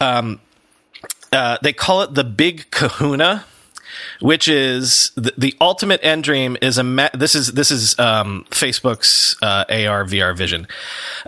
[0.00, 0.40] um,
[1.32, 3.44] uh, they call it the Big Kahuna.
[4.20, 8.46] Which is the, the ultimate end dream is a ma- this is this is um,
[8.50, 10.66] Facebook's uh, AR VR vision.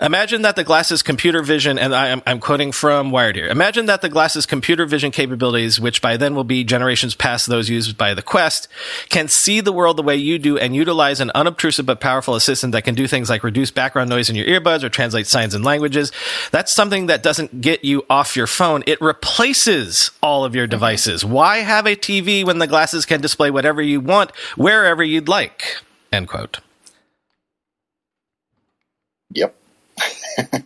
[0.01, 3.49] Imagine that the glasses computer vision, and I am I'm quoting from Wired here.
[3.49, 7.69] Imagine that the glasses computer vision capabilities, which by then will be generations past those
[7.69, 8.69] used by the Quest,
[9.09, 12.73] can see the world the way you do and utilize an unobtrusive but powerful assistant
[12.73, 15.65] that can do things like reduce background noise in your earbuds or translate signs and
[15.65, 16.13] languages.
[16.51, 18.83] That's something that doesn't get you off your phone.
[18.87, 21.25] It replaces all of your devices.
[21.25, 25.77] Why have a TV when the glasses can display whatever you want, wherever you'd like?
[26.13, 26.61] End quote.
[29.35, 29.55] Yep.
[30.53, 30.65] Let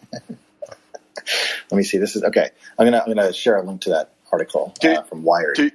[1.73, 1.99] me see.
[1.99, 2.51] This is okay.
[2.79, 5.57] I'm gonna I'm gonna share a link to that article Do- uh, from Wired.
[5.57, 5.71] Do-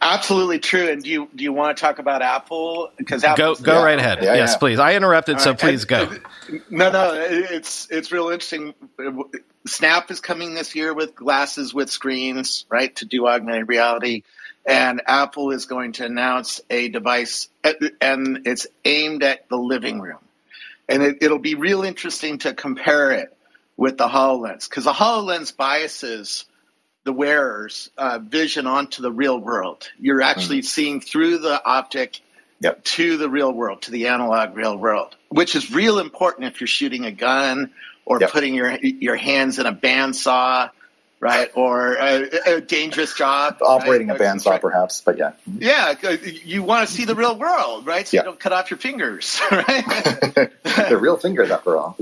[0.00, 0.88] absolutely true.
[0.88, 2.90] And do you do you want to talk about Apple?
[2.96, 3.84] Because Go Apple's go yeah.
[3.84, 4.18] right ahead.
[4.22, 4.58] Yeah, yes, yeah.
[4.58, 4.78] please.
[4.78, 5.60] I interrupted, so All right.
[5.60, 6.60] please And- go.
[6.70, 8.74] No, no, it's it's real interesting.
[9.66, 14.22] Snap is coming this year with glasses with screens, right, to do augmented reality,
[14.66, 17.48] and Apple is going to announce a device,
[18.00, 20.20] and it's aimed at the living room,
[20.88, 23.36] and it, it'll be real interesting to compare it
[23.76, 26.44] with the Hololens because the Hololens biases
[27.04, 29.90] the wearer's uh, vision onto the real world.
[30.00, 32.20] You're actually seeing through the optic
[32.60, 32.84] Yep.
[32.84, 36.68] to the real world, to the analog real world, which is real important if you're
[36.68, 37.72] shooting a gun
[38.06, 38.30] or Yep.
[38.30, 40.70] putting your your hands in a bandsaw,
[41.20, 43.58] right, or a, a dangerous job.
[43.62, 44.20] Operating right?
[44.20, 45.32] a bandsaw, perhaps, but yeah.
[45.58, 45.94] Yeah,
[46.44, 48.06] you want to see the real world, right?
[48.06, 48.20] So Yeah.
[48.22, 49.84] you don't cut off your fingers, right?
[50.88, 51.96] the real fingers, after all.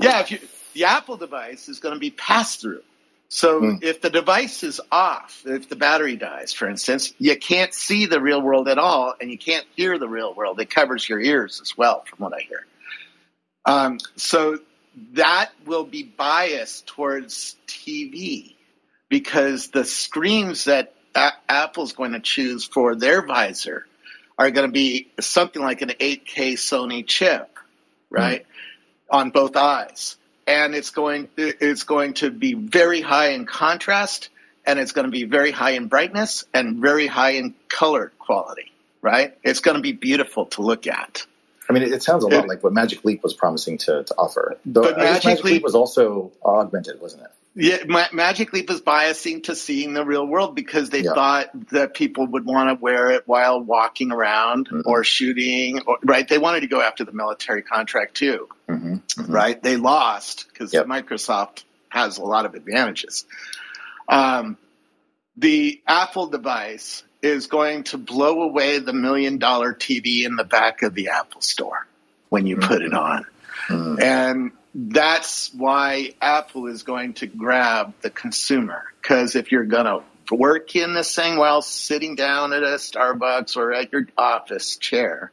[0.00, 0.38] yeah, if you,
[0.74, 2.82] the Apple device is going to be pass through.
[3.30, 3.82] So Mm.
[3.82, 8.20] if the device is off, if the battery dies, for instance, you can't see the
[8.22, 10.58] real world at all, and you can't hear the real world.
[10.60, 12.64] It covers your ears as well, from what I hear.
[13.66, 14.58] Um, so
[15.14, 18.54] that will be biased towards TV
[19.08, 23.86] because the screens that A- Apple's going to choose for their visor
[24.38, 27.58] are going to be something like an 8K Sony chip,
[28.10, 28.46] right,
[29.10, 34.30] on both eyes, and it's going it's going to be very high in contrast,
[34.64, 38.70] and it's going to be very high in brightness and very high in color quality,
[39.02, 39.36] right?
[39.42, 41.26] It's going to be beautiful to look at.
[41.68, 44.14] I mean, it, it sounds a lot like what Magic Leap was promising to, to
[44.16, 44.56] offer.
[44.64, 47.30] Though, But Magic Magic Leap Leap- was also augmented, wasn't it?
[47.54, 51.12] Yeah, Ma- Magic Leap was biasing to seeing the real world because they Yeah.
[51.14, 54.82] thought that people would want to wear it while walking around Mhm.
[54.86, 56.26] or shooting, or, right?
[56.28, 59.30] They wanted to go after the military contract too, Mm-hmm.
[59.32, 59.60] right?
[59.62, 60.86] They lost because Yep.
[60.86, 63.24] Microsoft has a lot of advantages.
[64.08, 64.56] Um,
[65.36, 70.82] the Apple device is going to blow away the million dollar TV in the back
[70.82, 71.86] of the Apple store
[72.28, 73.26] when you put it on.
[73.68, 74.02] Mm-hmm.
[74.02, 78.84] And that's why Apple is going to grab the consumer.
[79.00, 83.56] Because if you're going to work in this thing while sitting down at a Starbucks
[83.56, 85.32] or at your office chair,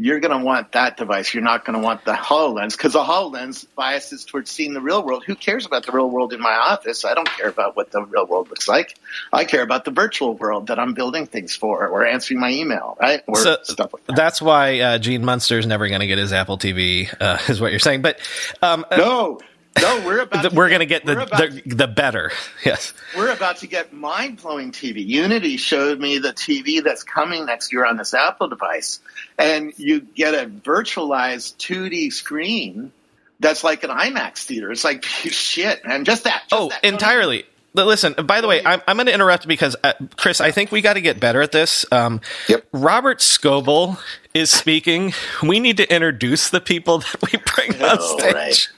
[0.00, 1.34] you're going to want that device.
[1.34, 5.04] You're not going to want the HoloLens because the HoloLens biases towards seeing the real
[5.04, 5.24] world.
[5.26, 7.04] Who cares about the real world in my office?
[7.04, 8.98] I don't care about what the real world looks like.
[9.30, 12.96] I care about the virtual world that I'm building things for or answering my email,
[12.98, 13.22] right?
[13.26, 14.16] Or So stuff like that.
[14.16, 17.70] that's why uh, Gene Munster's never going to get his Apple TV, uh, is what
[17.70, 18.00] you're saying.
[18.00, 18.20] But
[18.62, 19.40] um, uh, No,
[19.80, 22.32] no, we're about we're going to get the, the the better.
[22.64, 22.92] Yes.
[23.16, 25.06] we're about to get mind blowing TV.
[25.06, 29.00] Unity showed me the TV that's coming next year on this Apple device,
[29.38, 32.92] and you get a virtualized 2D screen
[33.38, 34.70] that's like an IMAX theater.
[34.70, 36.04] It's like shit, man.
[36.04, 36.42] Just that.
[36.48, 36.84] Just Oh, that.
[36.84, 37.44] entirely.
[37.72, 40.72] But Listen, by the way, I'm, I'm going to interrupt because, uh, Chris, I think
[40.72, 41.84] we got to get better at this.
[41.92, 42.66] Um, Yep.
[42.72, 43.98] Robert Scoble
[44.34, 45.12] is speaking.
[45.42, 48.34] We need to introduce the people that we bring on Oh, stage.
[48.34, 48.68] right.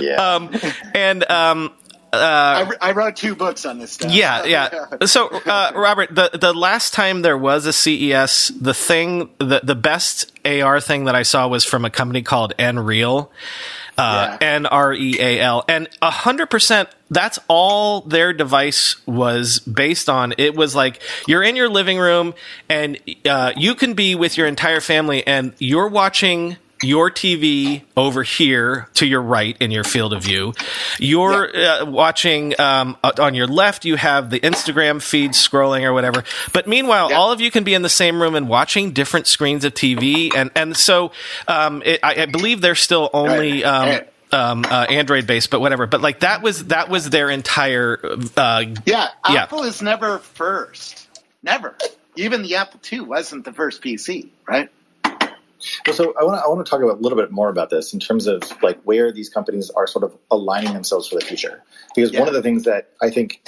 [0.00, 0.34] Yeah.
[0.34, 0.50] Um,
[0.94, 1.72] and um,
[2.10, 4.12] I, I wrote two books on this stuff.
[4.12, 4.86] yeah, yeah.
[5.04, 9.74] So, uh, Robert, the the last time there was a CES, the thing, the the
[9.74, 13.28] best AR thing that I saw was from a company called Nreal.
[13.98, 14.46] Uh, Yeah.
[14.54, 16.88] N R E A L, and a hundred percent.
[17.10, 20.34] That's all their device was based on.
[20.38, 22.34] It was like you're in your living room,
[22.68, 28.22] and uh, you can be with your entire family, and you're watching your TV over
[28.22, 30.54] here to your right in your field of view.
[30.98, 33.84] You're uh, watching um, on your left.
[33.84, 36.24] You have the Instagram feed scrolling or whatever.
[36.52, 39.64] But meanwhile, all of you can be in the same room and watching different screens
[39.64, 40.34] of TV.
[40.34, 41.12] And and so
[41.46, 43.64] um, it, I, I, believe they're still only.
[43.64, 44.00] Um,
[44.30, 45.86] um, uh, Android based, but whatever.
[45.86, 47.98] But like that was that was their entire.
[48.36, 49.68] Uh, yeah, Apple yeah.
[49.68, 51.08] is never first.
[51.42, 51.74] Never.
[52.16, 54.70] Even the Apple II wasn't the first PC, right?
[55.86, 57.70] Well, so I want to I want to talk about a little bit more about
[57.70, 61.24] this in terms of like where these companies are sort of aligning themselves for the
[61.24, 61.62] future.
[61.94, 62.20] Because yeah.
[62.20, 63.42] one of the things that I think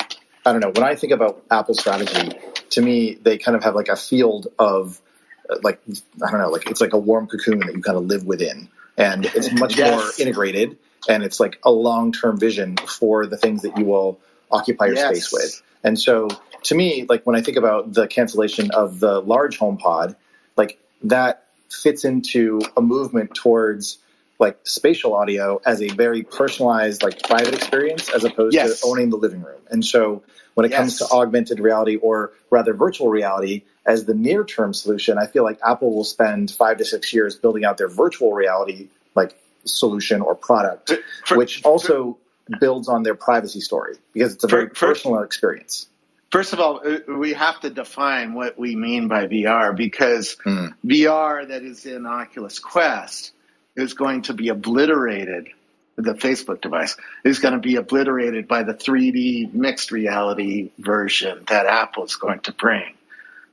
[0.45, 2.37] I don't know when I think about Apple strategy,
[2.71, 5.01] to me they kind of have like a field of
[5.49, 5.81] uh, like
[6.27, 8.69] I don't know like it's like a warm cocoon that you kind of live within,
[8.97, 9.91] and it's much yes.
[9.93, 14.21] more integrated and it's like a long term vision for the things that you will
[14.51, 15.09] occupy your yes.
[15.09, 15.63] space with.
[15.83, 16.29] And so
[16.65, 20.17] to me, like when I think about the cancellation of the large home pod,
[20.57, 23.99] like that fits into a movement towards
[24.39, 28.81] like spatial audio as a very personalized, like private experience as opposed yes.
[28.81, 29.61] to owning the living room.
[29.71, 30.23] And so
[30.55, 30.79] when it yes.
[30.79, 35.45] comes to augmented reality or rather virtual reality as the near term solution, I feel
[35.45, 40.23] like Apple will spend five to six years building out their virtual reality like solution
[40.23, 40.93] or product,
[41.27, 42.19] for, which also
[42.51, 45.87] for, builds on their privacy story because it's a very for, personal experience.
[46.31, 50.73] First of all, uh, we have to define what we mean by VR because mm.
[50.85, 53.33] VR that is in Oculus Quest
[53.75, 55.49] is going to be obliterated.
[55.97, 61.67] The Facebook device is going to be obliterated by the 3D mixed reality version that
[61.67, 62.95] Apple is going to bring.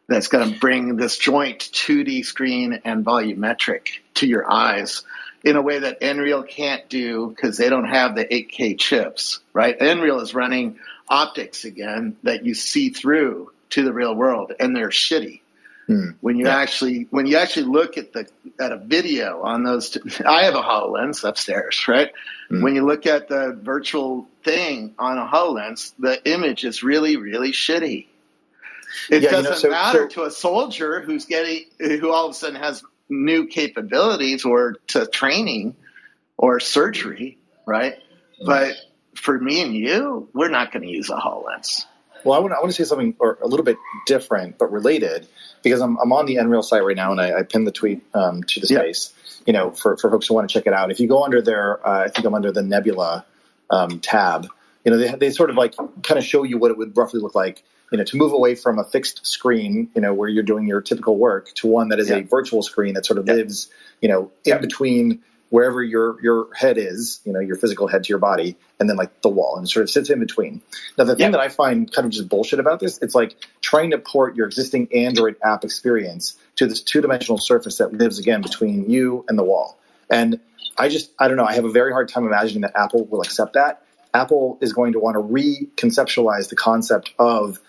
[0.07, 5.03] That's going to bring this joint 2D screen and volumetric to your eyes
[5.43, 9.78] in a way that Nreal can't do because they don't have the 8K chips, right?
[9.78, 10.78] Nreal is running
[11.10, 15.41] optics again that you see through to the real world, and they're shitty.
[15.88, 16.10] Hmm.
[16.20, 16.58] When you yeah.
[16.58, 18.28] actually when you actually look at the
[18.60, 22.12] at a video on those, two, I have a Hololens upstairs, right?
[22.49, 22.62] Hmm.
[22.62, 27.51] When you look at the virtual thing on a Hololens, the image is really really
[27.51, 28.08] shitty.
[29.10, 32.26] It yeah, doesn't you know, so, matter so, to a soldier who's getting who all
[32.26, 35.76] of a sudden has new capabilities or to training
[36.36, 37.95] or surgery, right?
[38.39, 38.45] Hmm.
[38.45, 38.76] But
[39.18, 41.86] for me and you, we're not going to use a HoloLens.
[42.24, 45.28] Well, I want, I want to say something or a little bit different but related
[45.63, 48.03] because I'm, I'm on the Nreal site right now and I, I pinned the tweet
[48.13, 49.13] um, to the space.
[49.45, 50.91] You know, for, for folks who want to check it out.
[50.91, 53.26] If you go under there, uh, I think I'm under the Nebula
[53.70, 54.47] um, tab.
[54.84, 57.22] You know, they they sort of like kind of show you what it would roughly
[57.22, 57.63] look like.
[57.91, 60.82] You know, to move away from a fixed screen, you know, where you're doing your
[60.82, 62.18] typical work, to one that is yeah.
[62.18, 63.36] a virtual screen that sort of yeah.
[63.36, 63.70] lives,
[64.01, 64.57] you know, in yeah.
[64.57, 68.89] between wherever your your head is, you know, your physical head to your body, and
[68.89, 70.61] then like the wall, and it sort of sits in between.
[70.97, 71.31] Now, the thing yeah.
[71.31, 74.47] that I find kind of just bullshit about this, it's like trying to port your
[74.47, 79.37] existing Android app experience to this two dimensional surface that lives again between you and
[79.37, 79.77] the wall.
[80.09, 80.39] And
[80.77, 83.21] I just, I don't know, I have a very hard time imagining that Apple will
[83.21, 83.83] accept that.
[84.13, 87.59] Apple is going to want to reconceptualize the concept of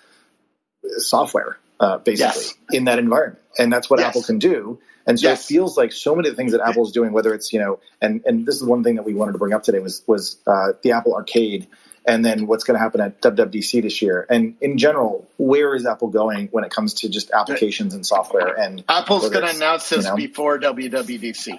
[0.98, 2.54] software, uh, basically, yes.
[2.70, 3.42] in that environment.
[3.58, 4.08] And that's what yes.
[4.08, 4.78] Apple can do
[5.08, 5.42] and so yes.
[5.42, 7.80] it feels like so many of the things that Apple's doing, whether it's, you know,
[8.02, 10.36] and, and this is one thing that we wanted to bring up today was, was
[10.46, 11.66] uh, the Apple Arcade
[12.06, 14.26] and then what's going to happen at WWDC this year.
[14.28, 18.48] And in general, where is Apple going when it comes to just applications and software?
[18.48, 21.58] And Apple's going to announce this you know, before WWDC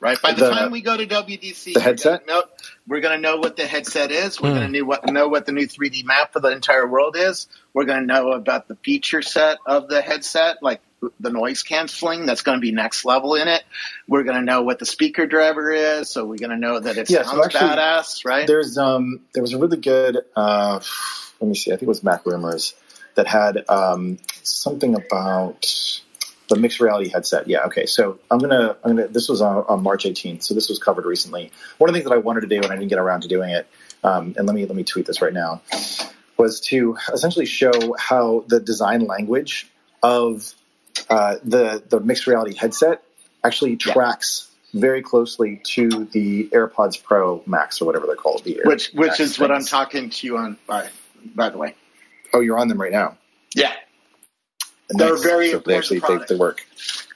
[0.00, 0.20] right?
[0.20, 2.42] By the, the, time we go to WDC, the headset, know,
[2.86, 4.40] we're going to know what the headset is.
[4.40, 4.56] We're mm.
[4.56, 7.46] going to know what, know what the new 3D map for the entire world is.
[7.72, 10.80] We're going to know about the feature set of the headset, like
[11.20, 12.26] the noise canceling.
[12.26, 13.64] That's going to be next level in it.
[14.08, 16.96] We're going to know what the speaker driver is, so we're going to know that
[16.96, 18.46] it yeah, sounds so actually, badass, right?
[18.46, 20.18] There's um, there was a really good.
[20.34, 20.80] Uh,
[21.40, 21.70] let me see.
[21.70, 22.74] I think it was Mac Rumors
[23.14, 25.66] that had um, something about
[26.48, 27.48] the mixed reality headset.
[27.48, 27.64] Yeah.
[27.64, 27.86] Okay.
[27.86, 28.76] So I'm gonna.
[28.84, 29.08] I'm gonna.
[29.08, 30.42] This was on, on, March 18th.
[30.42, 31.50] So this was covered recently.
[31.78, 33.28] One of the things that I wanted to do and I didn't get around to
[33.28, 33.66] doing it.
[34.04, 35.62] Um, and let me let me tweet this right now.
[36.36, 39.70] Was to essentially show how the design language
[40.02, 40.54] of
[41.08, 43.02] uh, the the mixed reality headset
[43.44, 44.80] actually tracks yeah.
[44.80, 48.44] very closely to the AirPods Pro Max or whatever they're called.
[48.44, 49.38] The which which Max is things.
[49.38, 50.58] what I'm talking to you on.
[50.66, 50.88] By
[51.34, 51.74] by the way.
[52.32, 53.16] Oh, you're on them right now.
[53.54, 53.72] Yeah.
[54.88, 56.64] They're very so they actually they, they, work.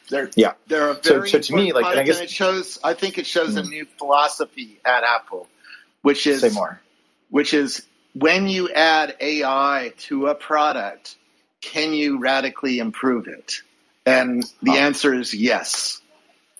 [0.08, 0.54] They're yeah.
[0.66, 2.78] They're a very so, so to me, like, I guess it shows.
[2.82, 3.58] I think it shows mm.
[3.58, 3.68] a hmm.
[3.68, 5.46] new philosophy at Apple,
[6.02, 6.80] which is say more.
[7.28, 11.16] Which is when you add AI to a product,
[11.60, 13.62] can you radically improve it?
[14.06, 16.00] And the answer is yes.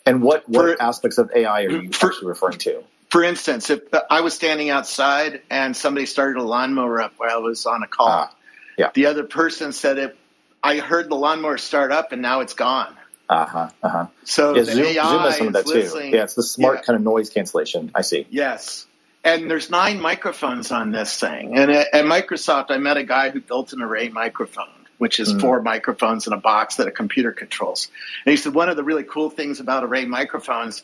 [0.06, 2.82] And what what for, aspects of AI are you for, actually referring to?
[3.10, 7.36] For instance, if I was standing outside and somebody started a lawnmower up while I
[7.36, 8.34] was on a call, ah,
[8.78, 8.90] yeah.
[8.94, 10.16] the other person said it
[10.62, 12.94] I heard the lawnmower start up and now it's gone.
[13.28, 13.70] Uh huh.
[13.82, 14.06] Uh huh.
[14.24, 15.98] So Yeah, the Zoom, AI Zoom has some of that is too.
[16.08, 16.82] Yeah, it's the smart Yeah.
[16.82, 17.90] kind of noise cancellation.
[17.94, 18.26] I see.
[18.30, 18.86] Yes.
[19.22, 21.56] And there's nine microphones on this thing.
[21.56, 25.32] And at, at Microsoft, I met a guy who built an array microphone, which is
[25.40, 27.88] four microphones in a box that a computer controls.
[28.26, 30.82] And he said one of the really cool things about array microphones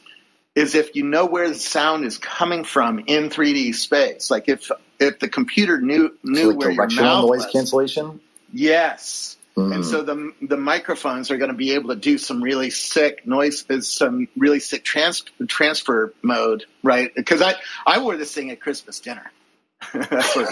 [0.54, 4.70] is if you know where the sound is coming from in 3D space, like if
[4.98, 8.20] if the computer knew So knew like where your mouth noise was, cancellation.
[8.50, 9.36] Yes.
[9.54, 9.74] Mm.
[9.74, 13.26] And so the the microphones are going to be able to do some really sick
[13.26, 17.14] noise, is some really sick trans, transfer mode, right?
[17.14, 17.54] Because I
[17.86, 19.30] I wore this thing at Christmas dinner.
[19.92, 20.48] That's what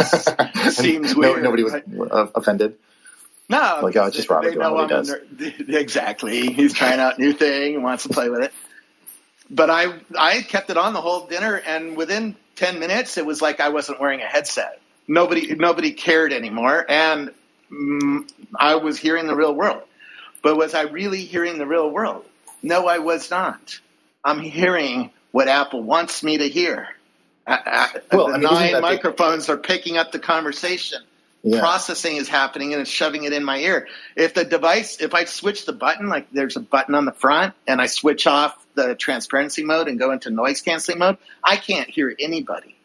[0.55, 1.43] it seems No- weird.
[1.43, 1.85] nobody was right?
[2.11, 2.77] uh, offended.
[3.49, 4.97] No, like, oh, just Robert doing what he
[5.39, 5.69] I'm.
[5.69, 8.53] Exactly, he's trying out new thing and wants to play with it.
[9.51, 13.43] But I I kept it on the whole dinner, and within ten minutes, it was
[13.43, 14.81] like I wasn't wearing a headset.
[15.07, 17.33] Nobody nobody cared anymore, and
[17.71, 19.83] mm, I was hearing the real world.
[20.43, 22.25] But was I really hearing the real world?
[22.63, 23.79] No, I was not.
[24.25, 26.89] I'm hearing what Apple wants me to hear.
[27.47, 31.03] Well, the I mean, nine microphones are picking up the conversation
[31.47, 31.61] Yeah.
[31.61, 33.87] processing is happening and it's shoving it in my ear.
[34.17, 37.55] If the device, if I switch the button, like there's a button on the front
[37.67, 41.89] and I switch off the transparency mode and go into noise canceling mode, I can't
[41.89, 42.77] hear anybody.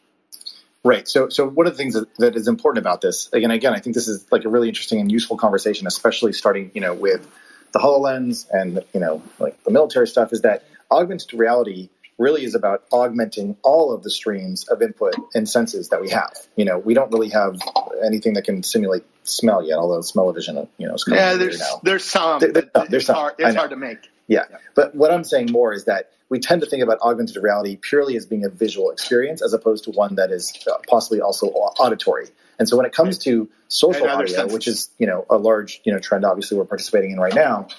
[0.83, 1.07] Right.
[1.07, 3.79] So, so one of the things that, that is important about this, again, again, I
[3.79, 7.25] think this is like a really interesting and useful conversation, especially starting, you know, with
[7.71, 11.89] the Hololens and you know, like the military stuff, is that augmented reality
[12.19, 16.33] really is about augmenting all of the streams of input and senses that we have.
[16.55, 17.57] You know, we don't really have
[18.03, 22.03] anything that can simulate smell yet, although smell-o-vision, you know, is coming Yeah, there's there's
[22.03, 23.15] some, There- there- but there's it's some.
[23.15, 23.33] hard.
[23.39, 23.99] It's hard to make.
[24.27, 24.43] Yeah.
[24.75, 28.15] But what I'm saying more is that we tend to think about augmented reality purely
[28.15, 32.27] as being a visual experience as opposed to one that is uh, possibly also auditory.
[32.59, 34.53] And so when it comes to social audio, senses.
[34.53, 37.69] which is, you know, a large, you know, trend obviously we're participating in right now,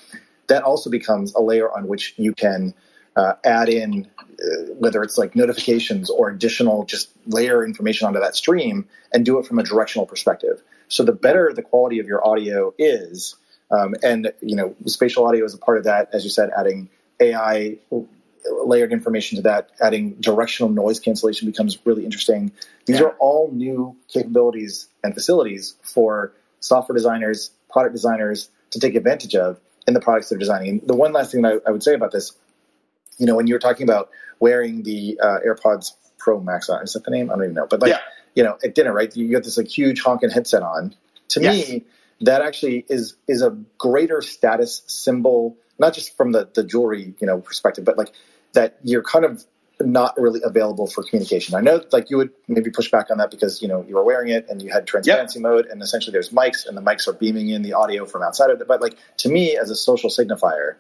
[0.49, 2.75] that also becomes a layer on which you can
[3.17, 8.35] uh, add in uh, whether it's like notifications or additional just layer information onto that
[8.37, 10.63] stream and do it from a directional perspective.
[10.89, 13.37] So the better the quality of your audio is,
[13.71, 16.09] um, and you know, spatial audio is a part of that.
[16.13, 16.89] As you said, adding
[17.21, 17.77] AI
[18.65, 22.51] layered information to that, adding directional noise cancellation becomes really interesting.
[22.87, 23.07] These Yeah.
[23.07, 29.61] are all new capabilities and facilities for software designers, product designers to take advantage of
[29.87, 30.69] in the products they're designing.
[30.71, 32.33] And the one last thing that I, I would say about this,
[33.21, 34.11] you know, when you were talking about
[34.41, 37.31] wearing the uh, AirPods Pro Max on, is that the name?
[37.31, 37.67] I don't even know.
[37.69, 37.99] But like, Yeah.
[38.35, 39.15] you know, at dinner, right?
[39.15, 40.95] You got this like huge honking headset on.
[41.29, 41.69] To Yes.
[41.69, 41.85] me,
[42.23, 47.27] that actually is is a greater status symbol, not just from the the jewelry, you
[47.27, 48.13] know, perspective, but like
[48.55, 49.45] that you're kind of
[49.81, 51.55] not really available for communication.
[51.55, 54.05] I know like you would maybe push back on that because you know you were
[54.05, 57.15] wearing it and you had transparency mode and essentially there's mics and the mics are
[57.15, 58.69] beaming in the audio from outside of it.
[58.69, 60.77] But like to me as a social signifier,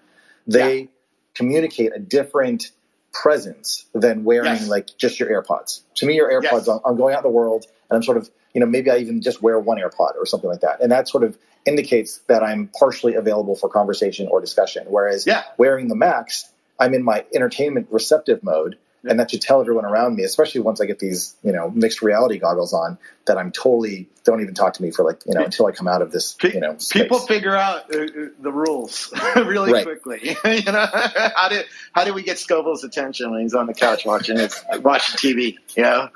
[0.46, 0.88] they
[1.34, 2.70] communicate a different
[3.12, 4.68] presence than wearing Yes.
[4.68, 5.80] like just your AirPods.
[5.96, 6.68] To me, your AirPods, Yes.
[6.68, 8.98] I'm, I'm going out in the world and I'm sort of, you know, maybe I
[8.98, 10.80] even just wear one AirPod or something like that.
[10.80, 14.86] And that sort of indicates that I'm partially available for conversation or discussion.
[14.88, 15.42] Whereas Yeah.
[15.58, 18.78] wearing the Max, I'm in my entertainment receptive mode.
[19.08, 22.02] And that should tell everyone around me, especially once I get these, you know, mixed
[22.02, 25.42] reality goggles on, that I'm totally don't even talk to me for like, you know,
[25.42, 27.02] until I come out of this, you know, space.
[27.04, 28.08] People figure out uh, uh,
[28.40, 29.84] the rules really Right.
[29.86, 30.36] quickly.
[30.44, 30.86] you know,
[31.34, 34.62] how do how do we get Scoble's attention when he's on the couch watching his,
[34.82, 35.56] watching TV?
[35.76, 36.08] You know,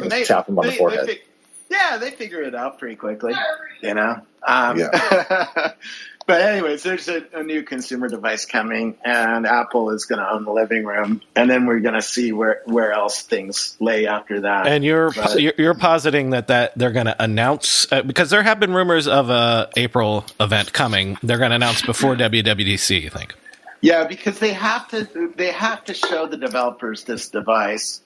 [0.00, 1.06] they, tap him on the forehead.
[1.06, 1.22] fig-
[1.70, 3.32] yeah, they figure it out pretty quickly.
[3.80, 4.22] You know.
[4.46, 4.78] Um,
[6.30, 10.44] but anyways, there's a, a new consumer device coming, and Apple is going to own
[10.44, 14.42] the living room, and then we're going to see where where else things lay after
[14.42, 14.66] that.
[14.68, 18.42] And you're But- you're, you're positing that that they're going to announce uh, because there
[18.42, 21.18] have been rumors of a April event coming.
[21.22, 23.02] They're going to announce before WWDC.
[23.02, 23.34] You think?
[23.80, 28.00] Yeah, because they have to they have to show the developers this device,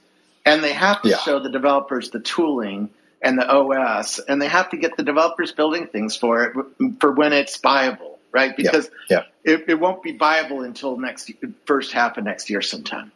[0.46, 1.18] and they have to Yeah.
[1.18, 2.88] show the developers the tooling
[3.20, 7.10] and the OS, and they have to get the developers building things for it for
[7.12, 8.55] when it's viable, right?
[8.55, 9.22] Because yeah.
[9.45, 11.30] It, it won't be viable until next
[11.66, 13.12] first half of next year sometime,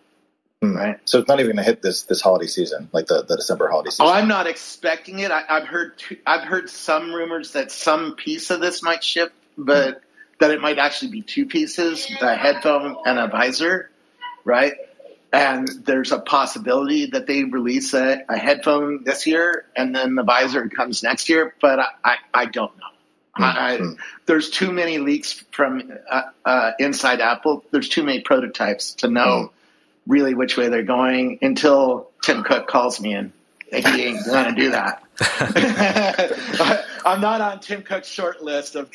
[0.62, 0.77] Hmm.
[0.77, 1.01] right?
[1.05, 3.69] So it's not even going to hit this this holiday season, like the, the December
[3.69, 4.07] holiday season.
[4.07, 5.31] Oh, I'm not expecting it.
[5.31, 9.33] I, I've heard two, I've heard some rumors that some piece of this might ship,
[9.59, 10.03] but
[10.39, 13.91] that it might actually be two pieces: a headphone and a visor,
[14.45, 14.75] right?
[15.31, 20.23] And there's a possibility that they release a, a headphone this year, and then the
[20.23, 21.55] visor comes next year.
[21.61, 22.85] But I, I, I don't know.
[23.39, 23.80] I, I,
[24.26, 27.64] there's too many leaks from uh, uh, inside Apple.
[27.70, 29.53] There's too many prototypes to know
[30.07, 33.32] really which way they're going until Tim Cook calls me and
[33.70, 35.03] he ain't gonna do that.
[37.05, 38.91] I'm not on Tim Cook's short list of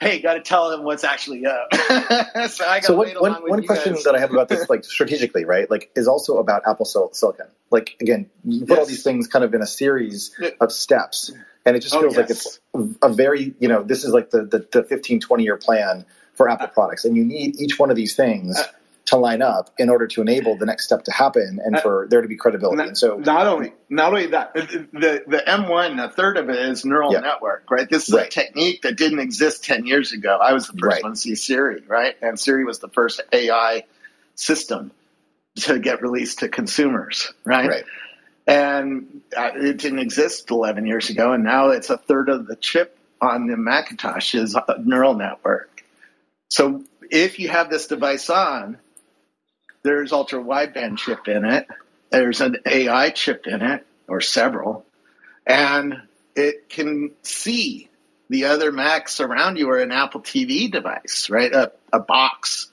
[0.00, 1.68] hey, got to tell him what's actually up.
[1.74, 4.04] so I got So to one, one, one question guys.
[4.04, 7.46] that I have about this, like strategically, right, like, is also about Apple Silicon.
[7.70, 11.32] Like, again, you put all these things kind of in a series of steps,
[11.66, 12.60] and it just Oh, feels like it's
[13.02, 16.04] a very, you know, this is like the, the, the 15, 20 year plan
[16.34, 18.64] for Apple products, and you need each one of these things Uh,
[19.06, 22.06] to line up in order to enable the next step to happen and Uh, for
[22.10, 22.78] there to be credibility.
[22.78, 26.56] Not, And so, not only not only that, the the M1, a third of it
[26.70, 27.20] is neural Yeah.
[27.20, 27.88] network, right?
[27.90, 28.26] This is Right.
[28.28, 30.38] a technique that didn't exist ten years ago.
[30.40, 31.02] I was the first Right.
[31.02, 32.16] one to see Siri, right?
[32.22, 33.84] And Siri was the first AI
[34.36, 34.92] system
[35.56, 37.68] to get released to consumers, right?
[37.68, 37.84] right,
[38.50, 42.56] And uh, it didn't exist 11 years ago, and now it's a third of the
[42.56, 45.84] chip on the Macintosh is a neural network.
[46.48, 46.82] So
[47.12, 48.78] if you have this device on,
[49.84, 51.68] there's ultra wideband chip in it.
[52.10, 54.84] There's an AI chip in it, or several,
[55.46, 56.02] and
[56.34, 57.88] it can see
[58.30, 61.52] the other Macs around you or an Apple TV device, right?
[61.52, 62.68] A, a box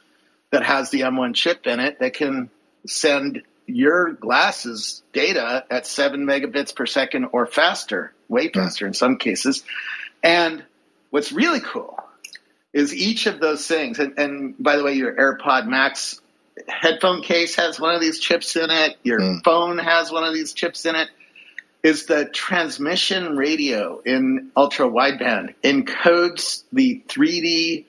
[0.50, 2.50] that has the M1 chip in it that can
[2.88, 9.18] send your glasses data at seven megabits per second or faster, way faster in some
[9.18, 9.64] cases.
[10.24, 10.64] And
[11.12, 12.00] what's really cool
[12.74, 16.22] is each of those things, and, and by the way, your AirPod Max
[16.68, 19.44] headphone case has one of these chips in it, your Mm.
[19.44, 21.10] phone has one of these chips in it,
[21.84, 27.86] is the transmission radio in ultra wideband encodes the 3D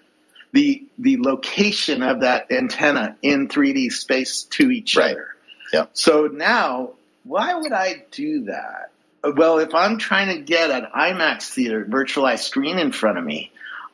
[0.53, 5.12] the the location of that antenna in 3D space to each Right.
[5.12, 5.29] other.
[5.73, 5.91] Yep.
[5.95, 6.91] So now,
[7.25, 8.91] why would I do that?
[9.23, 13.51] Well, if I'm trying to get an IMAX theater virtualized screen in front of me,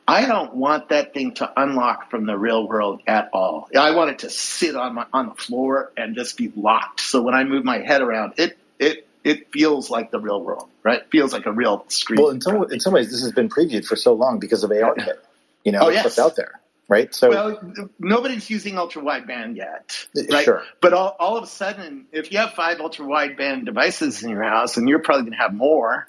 [0.07, 3.67] I don't want that thing to unlock from the real world at all.
[3.75, 7.01] I want it to sit on my on the floor and just be locked.
[7.01, 10.69] So when I move my head around, it it it feels like the real world,
[10.83, 10.99] right?
[10.99, 12.21] It feels like a real screen.
[12.21, 14.69] well, in some, in some ways, this has been previewed for so long because of
[14.69, 15.17] ARKit.
[15.63, 16.03] You know, Oh, it's yes.
[16.05, 17.13] what's out there, right?
[17.13, 20.45] So, well, nobody's using ultra wideband yet, Uh, right?
[20.45, 20.63] sure.
[20.81, 24.43] But all, all of a sudden, if you have five ultra wideband devices in your
[24.43, 26.07] house, and you're probably going to have more,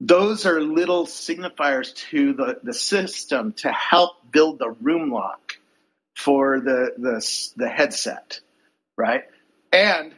[0.00, 5.54] those are little signifiers to the, the system to help build the room lock
[6.14, 8.40] for the the, the headset,
[8.96, 9.24] right?
[9.72, 10.12] And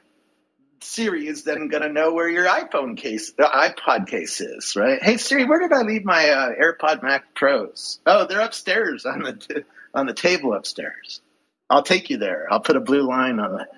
[0.82, 5.02] Siri is then going to know where your iPhone case, the iPod case is, right?
[5.02, 8.00] Hey Siri, where did I leave my uh, AirPod Mac Pros?
[8.06, 9.62] Oh, they're upstairs on the t-
[9.92, 11.20] on the table upstairs.
[11.68, 12.46] I'll take you there.
[12.50, 13.68] I'll put a blue line on the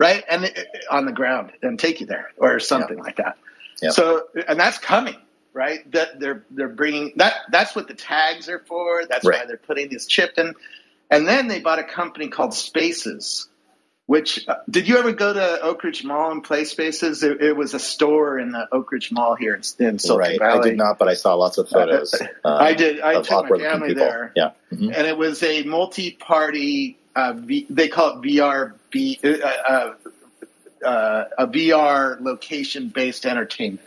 [0.00, 3.36] right and it, on the ground and take you there or something like that.
[3.82, 3.90] Yeah.
[3.90, 5.16] So and that's coming,
[5.52, 5.88] right?
[5.92, 7.34] That they're they're bringing that.
[7.50, 9.04] That's what the tags are for.
[9.06, 10.54] That's why they're putting this chip in.
[11.10, 13.48] And then they bought a company called Spaces,
[14.12, 17.22] which uh, did you ever go to Oak Ridge Mall and play Spaces?
[17.22, 20.38] It, it was a store in the Oak Ridge Mall here in, in Silicon right.
[20.38, 20.58] Valley.
[20.58, 22.12] I did not, but I saw lots of photos.
[22.44, 23.00] uh, I did.
[23.00, 24.50] I took my family there, Yeah.
[24.70, 24.92] Mhm.
[24.94, 26.98] and it was a multi-party.
[27.16, 28.74] Uh, v, they call it VR.
[28.90, 29.94] B, uh, uh,
[30.84, 33.80] uh, a VR location-based entertainment.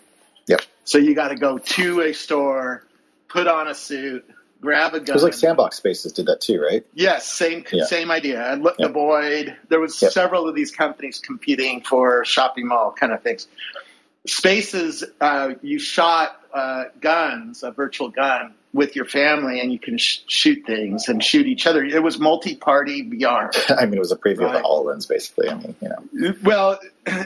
[0.47, 0.61] Yep.
[0.85, 2.83] So you got to go to a store,
[3.27, 4.27] put on a suit,
[4.61, 5.09] grab a gun.
[5.09, 6.85] It was like Sandbox Spaces did that too, right?
[6.93, 7.85] Yes, same Yeah.
[7.85, 8.41] same idea.
[8.51, 8.87] And look, Yep.
[8.89, 9.57] the Void.
[9.69, 10.11] There was Yep.
[10.11, 13.47] several of these companies competing for shopping mall kind of things.
[14.27, 19.97] Spaces, uh, you shot uh, guns, a virtual gun, with your family, and you can
[19.97, 21.83] sh- shoot things and shoot each other.
[21.83, 23.51] It was multi-party VR.
[23.77, 25.49] I mean, it was a preview of the HoloLens, basically.
[25.49, 26.79] I mean, you know, Well,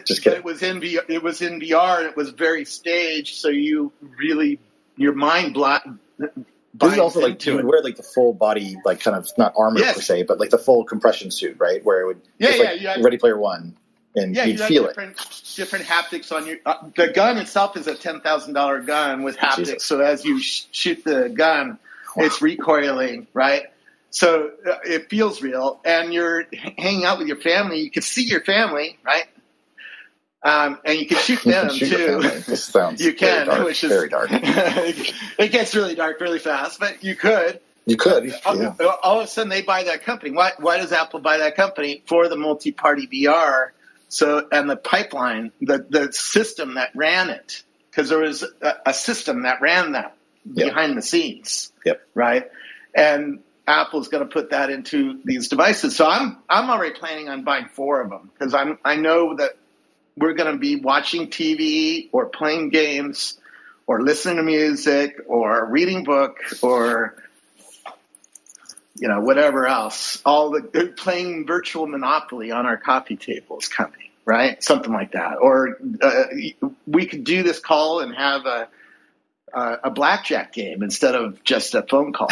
[0.04, 0.40] Just kidding.
[0.40, 1.04] it was in VR.
[1.08, 2.00] It was in VR.
[2.00, 4.60] And it was very staged, so you really
[4.98, 5.88] your mind block.
[6.80, 9.54] This is also like you would wear like the full body, like kind of not
[9.58, 9.96] armor Yes.
[9.96, 11.84] per se, but like the full compression suit, right?
[11.84, 13.76] Where it would, Yeah, yeah, like had- Ready Player One,
[14.16, 14.88] and Yeah, you'd you feel it.
[14.90, 15.18] different
[15.56, 16.58] different haptics on your.
[16.66, 19.56] Uh, the gun itself is a ten thousand dollar gun with haptics.
[19.58, 19.84] Jesus.
[19.86, 21.80] So as you sh- shoot the gun,
[22.18, 23.64] it's recoiling, right?
[24.12, 27.82] So uh, it feels real, and you're h- hanging out with your family.
[27.82, 29.26] You can see your family, right?
[30.42, 32.22] Um, and you can shoot You can them shoot too.
[32.48, 33.66] This sounds You can, dark.
[33.66, 34.30] which is very dark.
[34.32, 37.60] it gets really dark really fast, but you could.
[37.86, 38.76] You could, All, yeah.
[39.02, 40.32] all of a sudden, they buy that company.
[40.32, 40.52] Why?
[40.60, 43.70] Why does Apple buy that company for the multi-party VR?
[44.10, 48.94] So, and the pipeline, the the system that ran it, because there was a, a
[48.94, 50.16] system that ran that
[50.52, 50.68] Yep.
[50.70, 52.02] behind the scenes, Yep.
[52.16, 52.50] right?
[52.96, 55.96] And Apple's going to put that into these devices.
[55.96, 59.52] So I'm I'm already planning on buying four of them because I'm I know that
[60.20, 63.38] we're going to be watching TV or playing games
[63.88, 67.16] or listening to music or reading book or
[68.96, 70.22] you know whatever else.
[70.26, 74.62] All the playing virtual Monopoly on our coffee table is coming, right?
[74.64, 75.38] Something like that.
[75.42, 76.24] Or uh,
[76.86, 78.68] we could do this call and have a
[79.54, 82.30] uh, a blackjack game instead of just a phone call,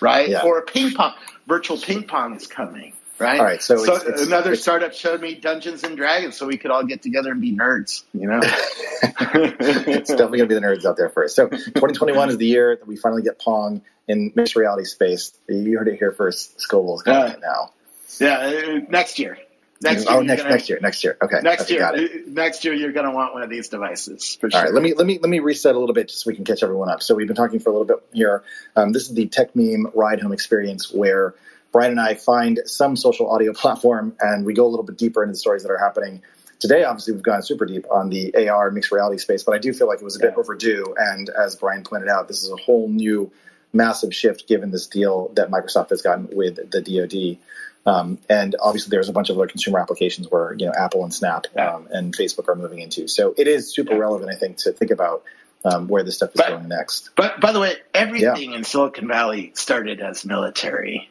[0.00, 0.28] right?
[0.28, 0.44] Yeah.
[0.44, 1.14] Or a ping pong,
[1.46, 3.38] virtual ping pong is coming, right?
[3.38, 6.56] All right, so it's- it's- another it's- startup showed me Dungeons and Dragons, so we
[6.58, 8.40] could all get together and be nerds, you know?
[8.42, 11.34] it's definitely going to be the nerds out there first.
[11.36, 15.32] So 2021 is the year that we finally get Pong in mixed reality space.
[15.48, 16.58] You heard it here first.
[16.58, 17.72] Scoble's got it now.
[18.18, 19.38] yeah, uh, next year.
[19.82, 21.18] Next oh, year, next gonna- next year, next year.
[21.20, 24.34] Okay, Next okay, year, uh, next year, you're going to want one of these devices
[24.40, 24.62] for All sure.
[24.62, 26.46] right, let me let me let me reset a little bit just so we can
[26.46, 27.02] catch everyone up.
[27.02, 28.42] So we've been talking for a little bit here.
[28.74, 31.34] Um, this is the Techmeme Ride Home Experience, where
[31.76, 35.22] Brian and I find some social audio platform and we go a little bit deeper
[35.22, 36.22] into the stories that are happening.
[36.58, 39.74] Today, obviously, we've gone super deep on the AR mixed reality space, but I do
[39.74, 40.94] feel like it was a bit overdue.
[40.96, 43.30] And as Brian pointed out, this is a whole new
[43.74, 47.36] massive shift given this deal that Microsoft has gotten with the DoD.
[47.84, 51.12] Um, and obviously, there's a bunch of other consumer applications where you know Apple and
[51.12, 53.06] Snap um, and Facebook are moving into.
[53.06, 55.24] So it is super relevant, I think, to think about
[55.62, 57.10] um, where this stuff is But- going next.
[57.16, 61.10] But by the way, everything in Silicon Valley started as military.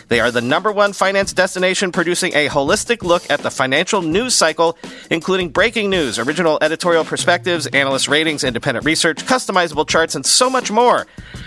[0.11, 4.35] They are the number one finance destination producing a holistic look at the financial news
[4.35, 4.77] cycle,
[5.09, 10.69] including breaking news, original editorial perspectives, analyst ratings, independent research, customizable charts, and so much
[10.69, 11.07] more.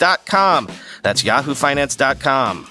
[0.00, 2.66] That's yahoofinance.com.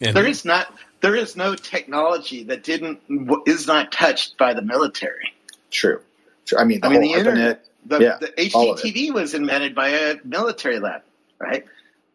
[0.00, 3.00] There is not there is no technology that didn't
[3.46, 5.32] is not touched by the military.
[5.70, 6.00] True.
[6.46, 6.58] True.
[6.58, 8.74] I mean, the I mean, the internet, the, yeah, the all.
[8.76, 11.02] HDTV was invented by a military lab,
[11.38, 11.64] right?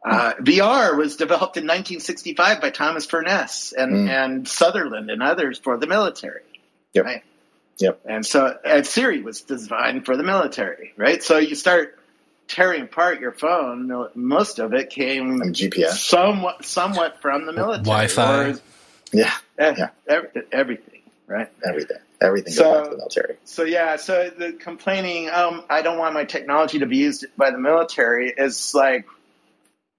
[0.04, 4.10] Uh, VR was developed in 1965 by Thomas Furness and, Mm.
[4.10, 6.42] and Sutherland and others for the military,
[6.94, 7.06] Yep.
[7.06, 7.24] right?
[7.78, 8.02] Yep.
[8.06, 11.24] And so, and Siri was designed for the military, right?
[11.24, 11.98] So you start
[12.54, 13.92] tearing apart your phone.
[14.14, 15.98] Most of it came And GPS.
[15.98, 17.84] somewhat, somewhat from the military.
[17.84, 18.50] Wi-Fi.
[18.52, 18.56] Or-
[19.12, 19.32] Yeah.
[19.58, 19.90] eh, Yeah.
[20.08, 21.50] ev- everything, right?
[21.68, 21.98] Everything.
[22.22, 23.36] Everything So- goes back to the military.
[23.46, 27.50] So yeah, so the complaining, um, I don't want my technology to be used by
[27.52, 29.06] the military is like,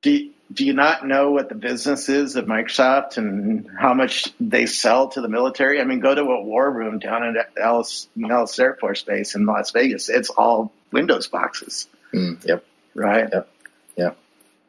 [0.03, 4.67] do do you not know what the business is of Microsoft and how much they
[4.67, 5.81] sell to the military?
[5.81, 9.47] I mean, go to a war room down at Ellis, Nellis Air Force Base in
[9.47, 10.09] Las Vegas.
[10.11, 12.65] It's all Windows boxes, Mm, yep.
[12.95, 13.29] right?
[13.33, 13.49] Yep.
[13.97, 14.17] Yep.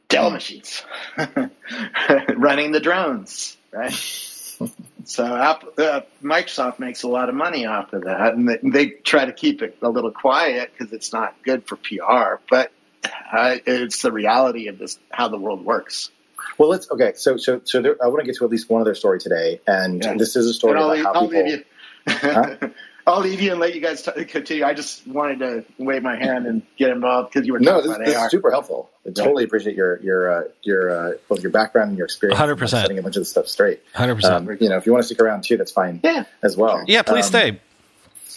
[0.09, 0.83] Dell machines
[2.35, 3.93] running the drones, right?
[5.03, 8.85] So Apple, uh, Microsoft makes a lot of money off of that, and they, they
[8.87, 12.41] try to keep it a little quiet because it's not good for PR.
[12.49, 12.71] But
[13.03, 16.09] uh, it's the reality of this how the world works.
[16.57, 17.13] Well, let's okay.
[17.15, 19.59] So, so, so there, I want to get to at least one other story today,
[19.67, 20.15] and Yeah.
[20.15, 21.63] this is a story And I'll, about how I'll people.
[22.07, 22.55] Huh?
[23.08, 24.66] I'll leave you and let you guys t- continue.
[24.66, 27.89] I just wanted to wave my hand and get involved because you were No, talking
[27.89, 28.26] this, about this AR.
[28.26, 28.89] is super helpful.
[29.06, 32.39] I totally appreciate your your uh, your uh, both your background and your experience.
[32.39, 32.62] 100%.
[32.62, 33.82] in Setting a bunch of this stuff straight.
[33.93, 34.24] 100%.
[34.24, 35.99] Um, you know, if you want to stick around too, that's fine.
[36.03, 36.24] Yeah.
[36.41, 36.84] as well.
[36.88, 37.60] Yeah, please Um, stay.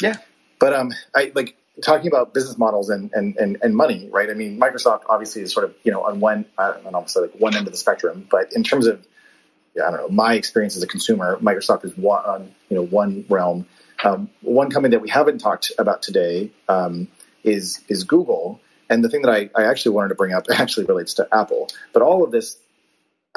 [0.02, 0.16] yeah.
[0.58, 4.28] But um, I like talking about business models and, and, and, and money, right?
[4.28, 7.20] I mean, Microsoft obviously is sort of you know on one I don't know, say
[7.20, 9.00] like one end of the spectrum, but in terms of
[9.76, 13.24] I don't know my experience as a consumer, Microsoft is one on you know one
[13.30, 13.66] realm.
[14.04, 17.08] Um, one company that we haven't talked about today um,
[17.44, 20.86] is is Google, and the thing that I, I actually wanted to bring up actually
[20.86, 21.68] relates to Apple.
[21.92, 22.58] But all of this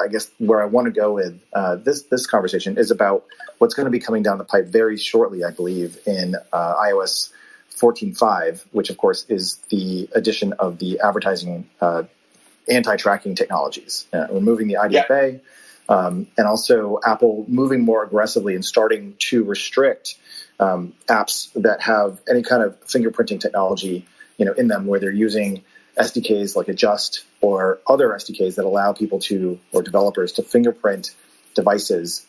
[0.00, 3.24] I guess where I want to go with uh, this this conversation is about
[3.58, 7.30] what's going to be coming down the pipe very shortly, I believe, in uh, iOS
[7.76, 12.04] 14.5, which of course is the addition of the advertising uh,
[12.68, 15.40] anti-tracking technologies, uh, removing the IDFA,
[15.88, 20.16] um, and also Apple moving more aggressively and starting to restrict
[20.60, 24.06] um, apps that have any kind of fingerprinting technology,
[24.36, 25.64] you know, in them, where they're using
[25.98, 31.14] SDKs like Adjust or other SDKs that allow people to or developers to fingerprint
[31.54, 32.26] devices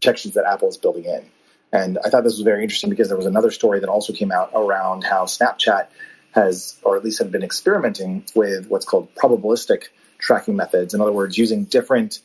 [0.00, 1.24] protections that Apple is building in.
[1.72, 4.32] And I thought this was very interesting because there was another story that also came
[4.32, 5.86] out around how Snapchat
[6.32, 9.84] has, or at least had been experimenting with what's called probabilistic
[10.20, 10.94] tracking methods.
[10.94, 12.20] In other words, using different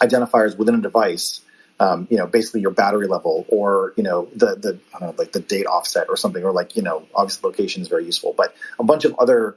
[0.00, 1.40] identifiers within a device
[1.80, 5.14] um, you know, basically your battery level or, you know, the, the, I don't know,
[5.18, 8.34] like the date offset or something, or like, you know, obviously location is very useful,
[8.36, 9.56] but a bunch of other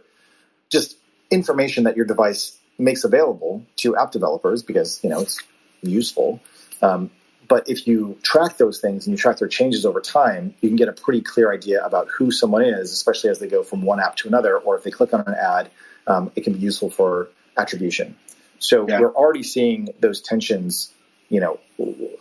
[0.70, 0.98] just
[1.30, 5.40] information that your device makes available to app developers because, you know, it's
[5.82, 6.40] useful.
[6.82, 7.12] Um,
[7.48, 10.76] but if you track those things and you track their changes over time, you can
[10.76, 14.00] get a pretty clear idea about who someone is, especially as they go from one
[14.00, 15.70] app to another, or if they click on an ad,
[16.08, 18.16] um, it can be useful for attribution.
[18.60, 19.00] So Yeah.
[19.02, 20.92] we're already seeing those tensions
[21.30, 21.60] you know,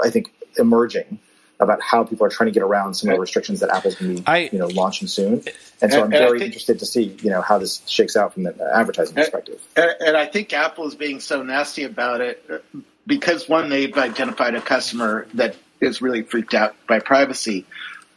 [0.02, 1.20] I think emerging
[1.60, 4.16] about how people are trying to get around some of the restrictions that Apple's going
[4.16, 5.44] to be, I- you know, launching soon.
[5.80, 8.16] And so I'm And- and very think- interested to see, you know, how this shakes
[8.16, 9.60] out from the advertising perspective.
[9.76, 12.58] And, and I think Apple is being so nasty about it uh,
[13.06, 17.64] because one, they've identified a customer that is really freaked out by privacy.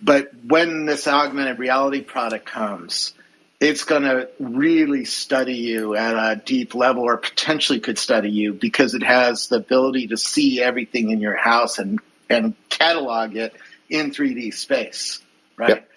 [0.02, 3.14] But when this augmented reality product comes,
[3.60, 8.54] it's going to really study you at a deep level or potentially could study you
[8.54, 12.00] because it has the ability to see everything in your house and,
[12.30, 13.54] and catalog it
[13.90, 15.22] in 3D space,
[15.58, 15.70] right?
[15.70, 15.90] Yep.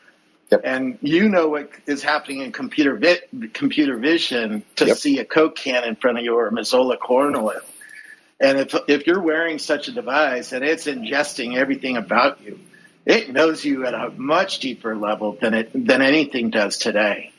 [0.50, 0.60] Yep.
[0.64, 4.96] And you know what is happening in computer vi- computer vision to Yep.
[4.98, 7.60] see a Coke can in front of you or Mazola corn oil.
[8.38, 12.58] And if if you're wearing such a device and it's ingesting everything about you,
[13.06, 17.31] it knows you at a much deeper level than it than anything does today.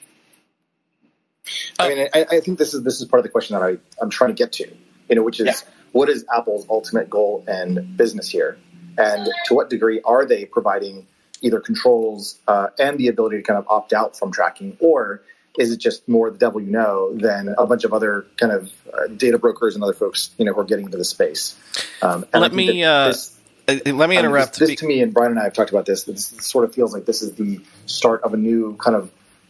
[1.79, 3.77] I mean, I, I think this is this is part of the question that I,
[4.01, 4.67] I'm trying to get to,
[5.09, 5.53] you know, which is Yeah.
[5.91, 8.57] what is Apple's ultimate goal and business here,
[8.97, 11.07] and to what degree are they providing
[11.41, 15.21] either controls uh, and the ability to kind of opt out from tracking, or
[15.59, 18.71] is it just more the devil you know than a bunch of other kind of
[18.93, 21.55] uh, data brokers and other folks, you know, who are getting into the space?
[22.01, 24.59] Um, Let me uh, this- uh, let me I mean, interrupt.
[24.59, 26.03] this, this to me, and Brian and I have talked about this.
[26.03, 29.09] This sort of feels like this is the start of a new kind of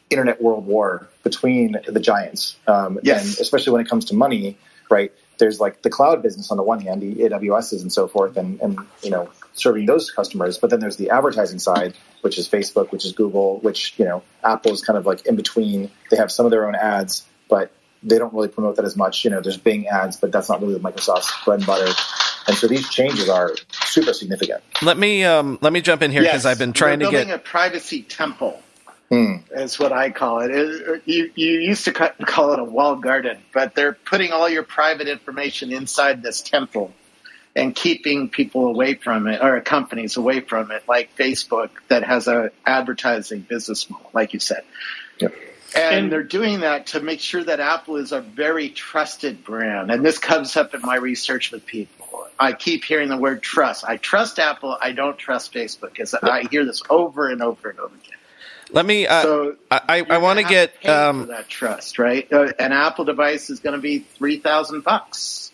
[0.09, 2.55] internet world war between the giants.
[2.67, 3.23] Um, Yes.
[3.23, 4.57] And especially when it comes to money,
[4.89, 5.11] right?
[5.39, 8.61] There's like the cloud business on the one hand, the AWSs and so forth, and,
[8.61, 10.57] and you know serving those customers.
[10.59, 14.23] But then there's the advertising side, which is Facebook, which is Google, which you know
[14.43, 15.89] Apple is kind of like in between.
[16.11, 17.71] They have some of their own ads, but
[18.03, 19.23] they don't really promote that as much.
[19.25, 21.91] You know, there's Bing ads, but that's not really Microsoft's bread and butter.
[22.47, 24.61] And so these changes are super significant.
[24.81, 27.25] let me um, let me jump in here because Yes, I've been trying we're to
[27.25, 27.29] get.
[27.31, 28.61] a privacy temple.
[29.13, 29.35] Hmm.
[29.51, 30.51] Is what I call it.
[30.51, 34.63] It- You, you used to call it a walled garden, but they're putting all your
[34.63, 36.91] private information inside this temple
[37.55, 42.27] and keeping people away from it, or companies away from it, like Facebook that has
[42.27, 44.63] a advertising business model, like you said.
[45.19, 45.35] Yep.
[45.75, 49.91] And they're doing that to make sure that Apple is a very trusted brand.
[49.91, 52.27] And this comes up in my research with people.
[52.39, 53.83] I keep hearing the word trust.
[53.87, 54.75] I trust Apple.
[54.81, 58.17] I don't trust Facebook because I hear this over and over and over again.
[58.73, 59.07] Let me.
[59.07, 60.79] Uh, So I I, I want to get.
[60.81, 62.31] pay for Um, that trust, right?
[62.31, 65.51] Uh, an Apple device is going to be three thousand bucks.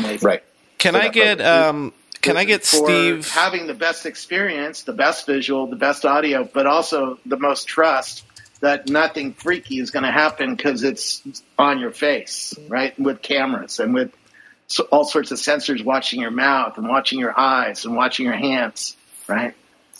[0.00, 0.18] Maybe.
[0.24, 0.42] Right.
[0.78, 1.40] can So I get?
[1.40, 3.28] Um, can I get Steve?
[3.30, 8.24] having the best experience, the best visual, the best audio, but also the most trust
[8.60, 11.22] that nothing freaky is going to happen because it's
[11.56, 12.98] on your face, right?
[12.98, 14.10] With cameras and with
[14.90, 18.96] all sorts of sensors watching your mouth and watching your eyes and watching your hands,
[19.28, 19.54] right?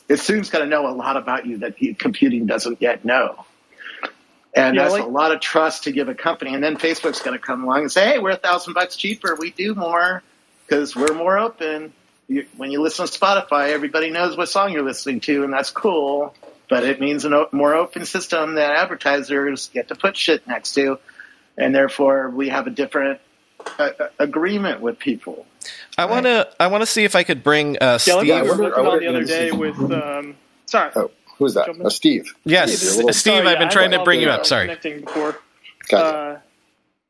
[0.08, 3.44] It soon's going to know a lot about you that computing doesn't yet know.
[4.54, 6.54] And Yeah, that's like- a lot of trust to give a company.
[6.54, 9.34] And then Facebook's going to come along and say, hey, we're a thousand bucks cheaper.
[9.34, 10.22] We do more
[10.66, 11.92] because we're more open.
[12.28, 15.70] you, when you listen to Spotify, everybody knows what song you're listening to, and that's
[15.70, 16.34] cool.
[16.68, 20.98] But it means a more open system that advertisers get to put shit next to,
[21.56, 23.20] and therefore we have a different
[23.78, 25.46] uh, agreement with people.
[25.98, 26.48] I want to.
[26.60, 28.14] I want to see if I could bring uh, Steve.
[28.14, 29.92] Yeah, we I were wonder- working I on the other day this with.
[29.92, 30.36] Um,
[30.66, 30.92] sorry.
[30.96, 31.66] Oh, who's that?
[31.66, 31.86] Jumping.
[31.86, 32.32] Oh, Steve.
[32.44, 33.32] yes, Steve, you're a little- Steve.
[33.34, 34.46] Sorry, I've been yeah, trying to bring you up.
[34.46, 34.66] Sorry.
[34.66, 35.38] Connecting before.
[35.88, 36.14] Got it.
[36.14, 36.38] Uh,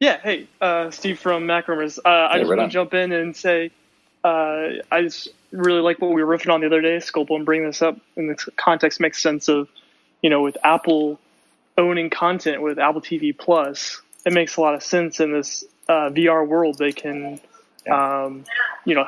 [0.01, 1.99] yeah, hey, uh, Steve from MacRumors.
[2.05, 3.71] Uh, I Yeah, just right want to jump in and say
[4.25, 7.45] uh, I just really like what we were riffing on the other day, Scoble, and
[7.45, 9.69] bringing this up in the context makes sense of,
[10.23, 11.19] you know, with Apple
[11.77, 16.11] owning content with Apple TV Plus, it makes a lot of sense in this uh,
[16.11, 16.79] VR world.
[16.79, 17.41] They can,
[17.91, 18.45] um,
[18.85, 19.07] you know,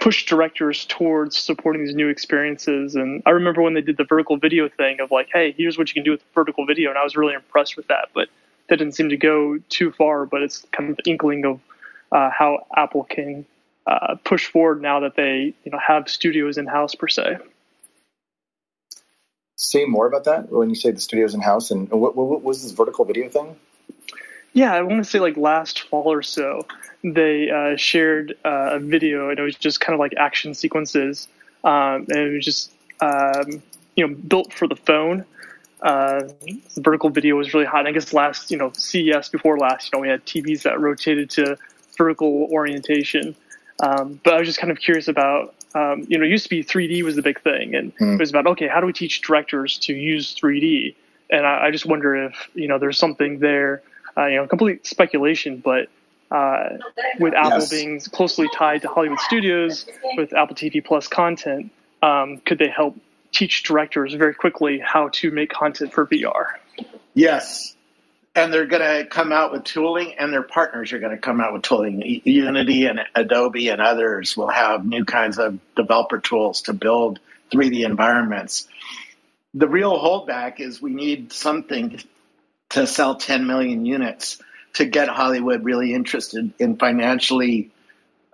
[0.00, 2.94] push directors towards supporting these new experiences.
[2.94, 5.88] And I remember when they did the vertical video thing of like, hey, here's what
[5.88, 8.08] you can do with vertical video, and I was really impressed with that.
[8.14, 8.28] But
[8.68, 10.26] that didn't seem to go too far.
[10.26, 11.60] But it's kind of the inkling of
[12.12, 13.46] uh, how Apple can
[13.86, 17.38] uh, push forward now that they, you know, have studios in house per se.
[19.56, 22.42] Say more about that when you say the studio's in house and what, what, what
[22.42, 23.56] was this vertical video thing?
[24.52, 26.66] Yeah, I want to say like last fall or so,
[27.04, 31.28] they uh, shared uh, a video and it was just kind of like action sequences,
[31.64, 33.62] um, and it was just um,
[33.96, 35.24] you know built for the phone.
[35.80, 36.22] Uh,
[36.74, 37.80] the vertical video was really hot.
[37.80, 40.80] And I guess last you know CES before last, you know we had TVs that
[40.80, 41.56] rotated to
[41.96, 43.36] vertical orientation.
[43.80, 46.50] Um, but I was just kind of curious about, um, you know, it used to
[46.50, 49.20] be 3D was the big thing, and it was about okay, how do we teach
[49.20, 50.94] directors to use 3D?
[51.30, 53.82] And I, I just wonder if you know there's something there,
[54.18, 55.88] uh, you know, complete speculation, but
[56.30, 56.76] uh,
[57.18, 57.70] with Apple Yes.
[57.70, 61.70] being closely tied to Hollywood studios with Apple TV Plus content,
[62.02, 62.98] um, could they help
[63.32, 66.46] teach directors very quickly how to make content for VR?
[67.14, 67.74] Yes.
[68.34, 71.40] And they're going to come out with tooling, and their partners are going to come
[71.40, 72.20] out with tooling.
[72.24, 77.20] Unity and Adobe and others will have new kinds of developer tools to build
[77.52, 78.68] 3D environments.
[79.54, 82.00] The real holdback is we need something
[82.70, 84.40] to sell 10 million units
[84.74, 87.70] to get Hollywood really interested in financially,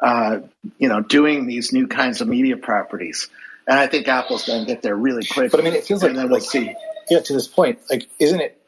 [0.00, 0.40] uh,
[0.78, 3.28] you know, doing these new kinds of media properties.
[3.66, 5.50] And I think Apple's going to get there really quick.
[5.50, 6.74] But I mean, it feels like, and then we'll like see.
[7.08, 8.60] yeah, to this point, like, isn't it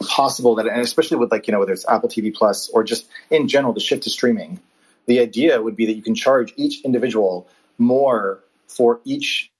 [0.00, 3.06] possible that, and especially with like, you know, whether it's Apple TV Plus or just
[3.30, 4.60] in general, the shift to streaming,
[5.06, 9.50] the idea would be that you can charge each individual more for each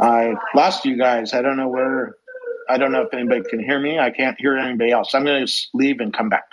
[0.00, 1.34] I lost you guys.
[1.34, 2.16] I don't know where.
[2.68, 3.98] I don't know if anybody can hear me.
[3.98, 5.14] I can't hear anybody else.
[5.14, 6.44] I'm going to leave and come back.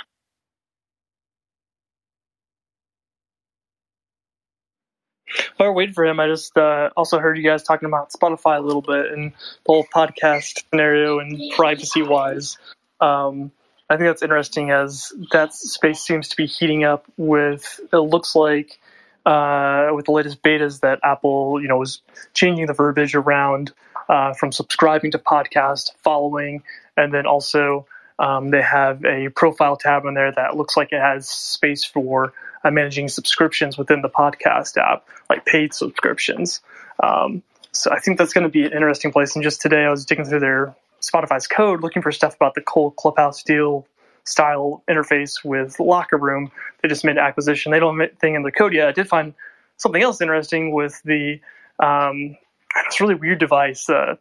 [5.57, 8.57] While we're waiting for him, I just uh, also heard you guys talking about Spotify
[8.57, 12.57] a little bit and the whole podcast scenario and privacy wise.
[13.01, 13.51] Um,
[13.89, 18.35] I think that's interesting as that space seems to be heating up with, it looks
[18.35, 18.79] like,
[19.25, 22.01] uh, with the latest betas that Apple, you know, was
[22.33, 23.71] changing the verbiage around
[24.07, 26.63] uh, from subscribing to podcast, following,
[26.95, 27.87] and then also
[28.19, 32.33] um, they have a profile tab in there that looks like it has space for
[32.63, 36.61] uh, managing subscriptions within the podcast app, like paid subscriptions.
[37.01, 39.35] Um, so I think that's going to be an interesting place.
[39.35, 42.61] And just today, I was digging through their Spotify's code, looking for stuff about the
[42.61, 43.85] cool Clubhouse deal
[44.25, 46.51] style interface with Locker Room.
[46.81, 47.71] They just made an acquisition.
[47.71, 48.87] They don't have anything in the code yet.
[48.87, 49.33] I did find
[49.77, 51.39] something else interesting with the
[51.79, 52.37] um,
[52.85, 53.89] this really weird device.
[53.89, 54.15] Uh,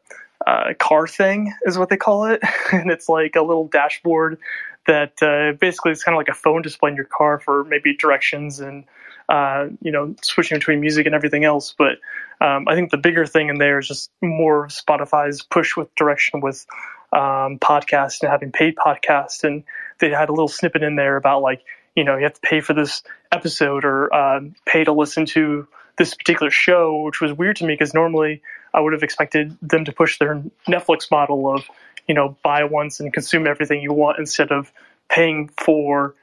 [0.47, 2.43] uh, car thing is what they call it,
[2.73, 4.39] and it's like a little dashboard
[4.87, 7.97] that uh, basically is kind of like a phone display in your car for maybe
[7.97, 8.85] directions and
[9.29, 11.75] uh, you know switching between music and everything else.
[11.77, 11.99] But
[12.41, 16.41] um, I think the bigger thing in there is just more Spotify's push with direction
[16.41, 16.67] with
[17.13, 19.65] um, podcasts and having paid podcasts, and
[20.01, 21.63] they had a little snippet in there about like
[21.95, 25.67] you know you have to pay for this episode or uh, pay to listen to
[25.97, 28.43] this particular show, which was weird to me because normally
[28.73, 31.65] I would have expected them to push their Netflix model of,
[32.09, 34.73] you know, buy once and consume everything you want instead of
[35.09, 36.15] paying for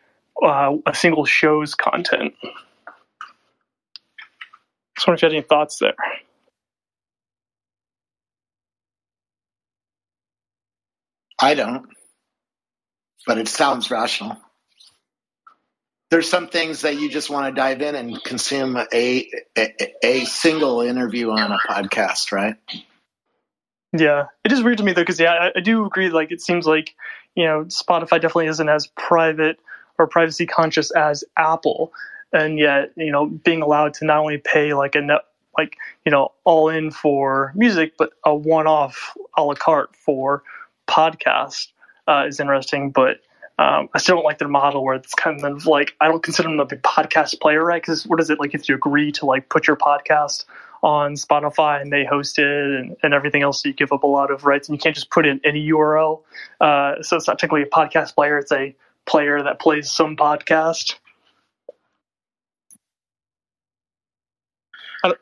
[0.44, 2.34] uh, a single show's content.
[4.96, 5.96] Just wonder if you had any thoughts there.
[11.40, 11.88] I don't,
[13.26, 14.38] but it sounds rational.
[16.10, 20.26] There's some things that you just want to dive in and consume a a, a
[20.26, 22.56] single interview on a podcast, right?
[23.94, 26.10] Yeah, it is weird to me though, because yeah, I, I do agree.
[26.10, 26.96] Like, it seems like
[27.36, 29.60] you know Spotify definitely isn't as private
[29.98, 31.94] or privacy conscious as Apple,
[32.34, 35.22] and yet you know being allowed to not only pay like a net
[35.58, 40.44] like you know all in for music, but a one-off a la carte for
[40.90, 41.68] podcast
[42.08, 42.92] uh, is interesting.
[42.92, 43.22] But
[43.60, 46.50] um, I still don't like their model where it's kind of like I don't consider
[46.50, 47.82] them a big podcast player, right?
[47.82, 50.46] Because what is it like if you agree to like put your podcast
[50.84, 54.08] on Spotify and they host it and, and everything else, so you give up a
[54.08, 56.22] lot of rights and you can't just put in any URL.
[56.60, 58.76] Uh, so it's not technically a podcast player; it's a
[59.06, 60.96] player that plays some podcast.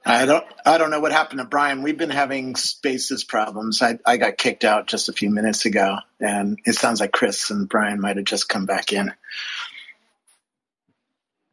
[0.06, 0.46] I don't.
[0.66, 1.84] I don't know what happened to Brian.
[1.84, 3.82] We've been having spaces problems.
[3.82, 7.50] I, I got kicked out just a few minutes ago, and it sounds like Chris
[7.50, 9.14] and Brian might have just come back in.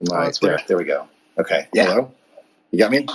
[0.00, 0.60] Right there.
[0.66, 1.08] There we go.
[1.38, 1.68] Okay.
[1.72, 1.86] Yeah.
[1.86, 2.12] Hello.
[2.70, 3.06] You got me?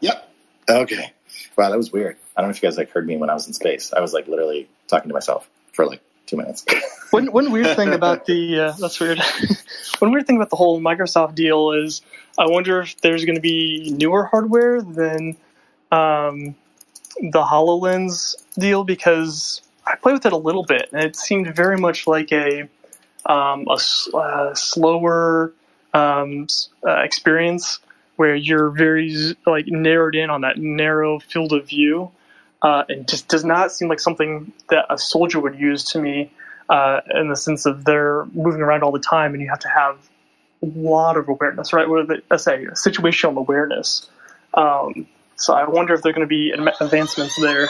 [0.00, 0.28] Yep.
[0.68, 1.12] Okay.
[1.56, 2.16] Wow, that was weird.
[2.36, 3.92] I don't know if you guys like heard me when I was in space.
[3.92, 6.64] I was like literally talking to myself for like two minutes.
[7.10, 9.20] One one weird thing about the uh, that's weird.
[9.98, 12.02] one weird thing about the whole Microsoft deal is
[12.38, 15.36] I wonder if there's going to be newer hardware than
[15.90, 16.54] um,
[17.20, 21.76] the Hololens deal because I played with it a little bit and it seemed very
[21.78, 22.68] much like a
[23.24, 23.78] um, a,
[24.16, 25.52] uh, slower
[25.94, 26.46] um,
[26.86, 27.80] uh, experience
[28.16, 32.10] where you're very like narrowed in on that narrow field of view
[32.62, 36.30] uh, it just does not seem like something that a soldier would use to me
[36.68, 39.68] uh, in the sense of they're moving around all the time and you have to
[39.68, 39.98] have
[40.62, 41.88] a lot of awareness, right?
[41.88, 44.08] What I say, situational awareness.
[44.54, 45.06] Um,
[45.36, 47.68] so I wonder if there are going to be advancements there.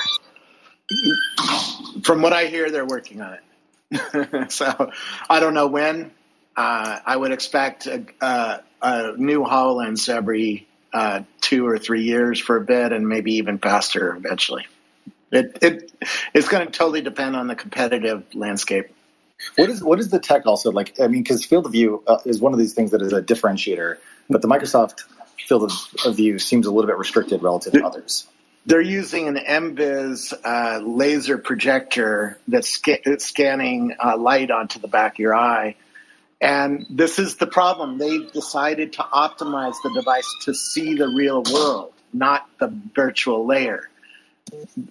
[2.05, 4.51] From what I hear, they're working on it.
[4.53, 4.90] so
[5.28, 6.12] I don't know when.
[6.57, 12.40] Uh, I would expect a, a, a new HoloLens every uh, two or three years
[12.40, 14.66] for a bit, and maybe even faster eventually.
[15.37, 15.93] It it
[16.34, 18.89] it's going to totally depend on the competitive landscape.
[19.57, 20.99] What is what is the tech also like?
[20.99, 23.20] I mean, because field of view uh, is one of these things that is a
[23.20, 23.99] differentiator,
[24.30, 25.03] but the Microsoft
[25.47, 25.72] field of,
[26.05, 28.26] of view seems a little bit restricted relative to others.
[28.64, 35.14] They're using an MViz uh, laser projector that's sca- scanning uh, light onto the back
[35.14, 35.76] of your eye.
[36.41, 37.99] And this is the problem.
[37.99, 43.89] They've decided to optimize the device to see the real world, not the virtual layer.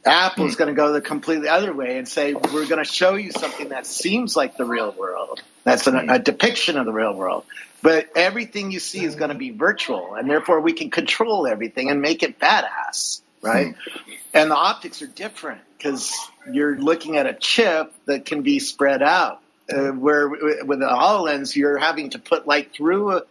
[0.05, 3.31] Apple's going to go the completely other way and say, we're going to show you
[3.31, 5.41] something that seems like the real world.
[5.63, 7.45] That's an, a depiction of the real world.
[7.81, 11.89] But everything you see is going to be virtual, and therefore we can control everything
[11.89, 13.75] and make it badass, right?
[13.75, 14.11] Hmm.
[14.33, 16.13] And the optics are different because
[16.51, 19.41] you're looking at a chip that can be spread out.
[19.71, 23.23] Uh, where with the HoloLens, you're having to put light through a,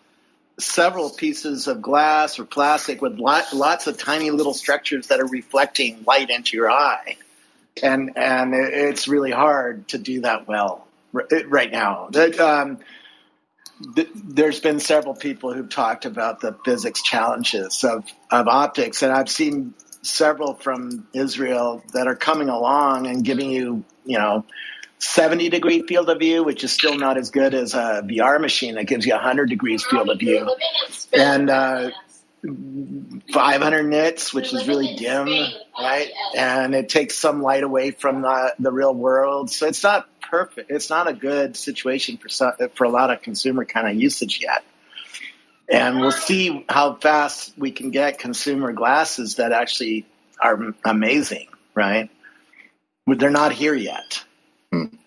[0.59, 5.27] several pieces of glass or plastic with lot, lots of tiny little structures that are
[5.27, 7.17] reflecting light into your eye.
[7.83, 12.09] And, and it's really hard to do that well right now.
[12.39, 12.79] Um,
[14.15, 19.29] there's been several people who've talked about the physics challenges of, of optics, and I've
[19.29, 24.45] seen several from Israel that are coming along and giving you, you know,
[25.05, 28.75] 70 degree field of view, which is still not as good as a VR machine
[28.77, 30.49] that gives you 100 degrees field of view.
[31.13, 31.91] And uh,
[33.33, 35.29] 500 nits, which is really dim,
[35.79, 36.11] right?
[36.37, 39.51] And it takes some light away from the, the real world.
[39.51, 40.71] So it's not perfect.
[40.71, 44.41] It's not a good situation for, some, for a lot of consumer kind of usage
[44.43, 44.65] yet.
[45.69, 50.07] And we'll see how fast we can get consumer glasses that actually
[50.41, 52.11] are amazing, right?
[53.07, 54.25] But they're not here yet.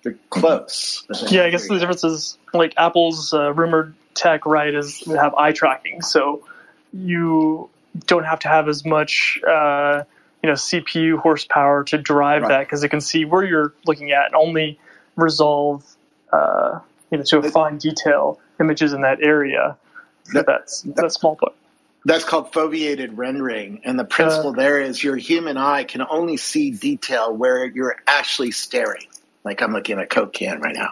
[0.08, 1.06] They're close.
[1.30, 5.34] Yeah, I guess the difference is like Apple's uh, rumored tech, right, is to have
[5.36, 6.46] eye tracking, so
[6.94, 7.70] you
[8.06, 10.04] don't have to have as much, uh,
[10.42, 12.50] you know, CPU horsepower to drive right.
[12.50, 14.80] that because it can see where you're looking at and only
[15.18, 15.84] resolve,
[16.32, 16.80] uh,
[17.12, 19.76] you know, to a it, fine detail images in that area.
[20.32, 21.54] That, that's that's small part.
[22.06, 26.38] That's called foveated rendering, and the principle uh, there is your human eye can only
[26.38, 29.08] see detail where you're actually staring.
[29.48, 30.92] Like I'm looking at a Coke can right now.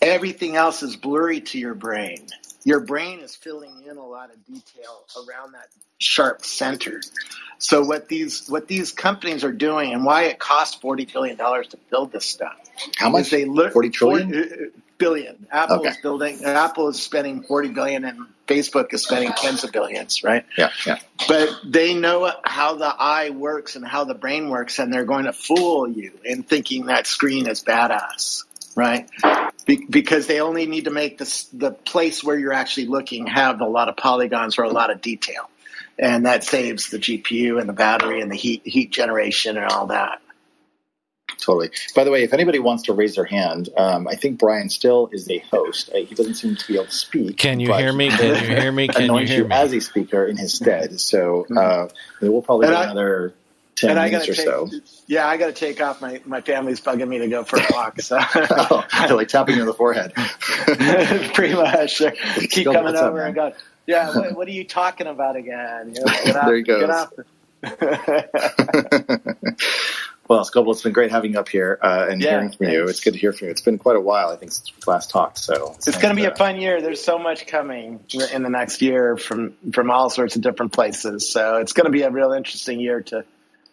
[0.00, 2.26] Everything else is blurry to your brain.
[2.64, 7.02] Your brain is filling in a lot of detail around that sharp center.
[7.58, 11.68] So what these what these companies are doing and why it costs forty billion dollars
[11.68, 12.56] to build this stuff.
[12.96, 13.30] How much?
[13.30, 14.32] They look forty trillion.
[14.32, 14.56] 40, uh,
[14.98, 15.46] billion.
[15.50, 15.88] Apple okay.
[15.90, 16.44] is building.
[16.44, 20.22] Apple is spending forty billion, and Facebook is spending tens of billions.
[20.24, 20.44] Right?
[20.56, 20.98] Yeah, yeah.
[21.28, 25.24] But they know how the eye works and how the brain works, and they're going
[25.24, 28.44] to fool you in thinking that screen is badass.
[28.74, 29.08] Right?
[29.64, 33.60] Be- because they only need to make the the place where you're actually looking have
[33.60, 35.48] a lot of polygons or a lot of detail,
[35.98, 39.86] and that saves the GPU and the battery and the heat heat generation and all
[39.86, 40.20] that.
[41.38, 41.70] Totally.
[41.94, 45.08] By the way, if anybody wants to raise their hand, um, I think Brian still
[45.12, 45.90] is a host.
[45.94, 47.36] Uh, he doesn't seem to be able to speak.
[47.36, 48.08] Can you hear me?
[48.08, 48.88] Can you hear me?
[48.88, 49.54] Can you hear me?
[49.54, 50.98] as a speaker in his stead.
[51.00, 51.88] So uh,
[52.20, 53.34] we'll probably And get I- another
[53.76, 55.02] ten and minutes gotta or take, so.
[55.06, 56.00] yeah, I got to take off.
[56.00, 58.00] My my family's bugging me to go for a walk.
[58.00, 60.14] So oh, they're like tapping you on the forehead.
[61.34, 61.98] pretty much,
[62.50, 63.52] keep Go, coming what's up, over and going.
[63.86, 65.94] Yeah, what, what are you talking about again?
[65.94, 67.06] You know, get off, There he goes.
[70.28, 72.84] Well, Scoble, it's been great having you up here uh, and Yeah, hearing from you.
[72.88, 73.50] It's good to hear from you.
[73.52, 75.38] It's been quite a while, I think, since we last talked.
[75.38, 76.80] So It's going to be uh, a fun year.
[76.82, 78.00] There's so much coming
[78.32, 81.30] in the next year from from all sorts of different places.
[81.30, 83.24] So it's going to be a real interesting year to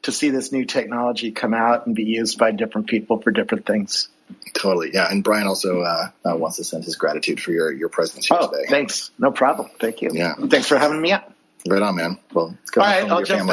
[0.03, 3.65] to see this new technology come out and be used by different people for different
[3.65, 4.09] things.
[4.53, 5.09] Totally, yeah.
[5.09, 8.37] And Brian also uh, uh, wants to send his gratitude for your your presence here
[8.39, 8.65] Oh, today.
[8.69, 9.11] thanks.
[9.17, 9.69] No problem.
[9.79, 10.11] Thank you.
[10.13, 10.35] Yeah.
[10.35, 11.31] Thanks for having me up.
[11.67, 12.19] Right on, man.
[12.33, 13.49] Well, it's to right, I'll jump.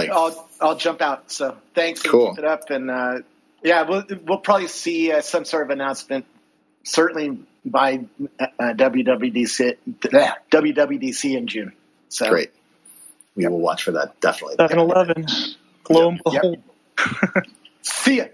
[0.60, 0.68] Family.
[0.68, 1.30] I'll I'll jump out.
[1.32, 2.02] So thanks.
[2.04, 2.30] and Cool.
[2.30, 3.18] Keep it up, and uh,
[3.62, 6.26] yeah, we'll we'll probably see uh, some sort of announcement,
[6.84, 8.00] certainly by
[8.40, 11.72] uh, WWDC bleh, WWDC in June.
[12.08, 12.50] So Great.
[13.36, 14.56] We will watch for that definitely.
[14.58, 15.26] 7 Eleven.
[15.88, 16.42] Lo and Yep.
[16.42, 16.58] behold.
[17.82, 18.24] See ya.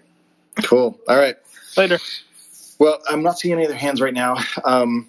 [0.62, 0.98] Cool.
[1.08, 1.36] All right.
[1.76, 1.98] Later.
[2.78, 5.08] Well, I'm not seeing any other hands right now, um,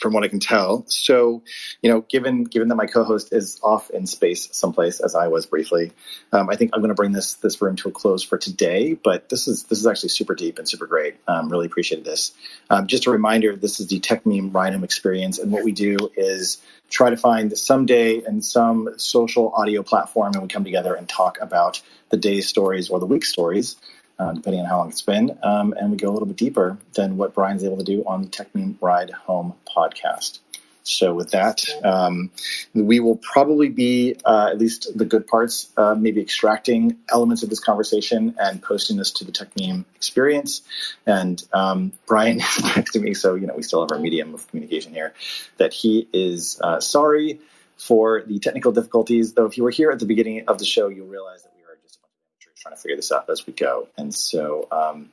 [0.00, 0.84] from what I can tell.
[0.88, 1.42] So,
[1.82, 5.46] you know, given given that my co-host is off in space someplace, as I was
[5.46, 5.92] briefly,
[6.32, 8.94] um, I think I'm going to bring this this room to a close for today.
[8.94, 11.16] But this is this is actually super deep and super great.
[11.28, 12.32] Um, really appreciated this.
[12.70, 16.58] Um, just a reminder: this is the Techmeme Home experience, and what we do is
[16.88, 21.38] try to find someday and some social audio platform, and we come together and talk
[21.40, 23.76] about the day's stories or the week's stories
[24.20, 25.36] uh, depending on how long it's been.
[25.42, 28.22] Um, and we go a little bit deeper than what Brian's able to do on
[28.22, 30.38] the Techmeme Ride Home podcast.
[30.82, 32.30] So with that, um,
[32.74, 37.50] we will probably be uh, at least the good parts, uh, maybe extracting elements of
[37.50, 40.62] this conversation and posting this to the Tech Meme experience.
[41.06, 44.46] And um, Brian is texting me, so you know we still have our medium of
[44.48, 45.14] communication here.
[45.58, 47.40] That he is uh, sorry
[47.76, 49.34] for the technical difficulties.
[49.34, 51.62] Though if you were here at the beginning of the show, you'll realize that we
[51.62, 53.88] are just a bunch of amateurs trying to figure this out as we go.
[53.96, 55.10] And so, um,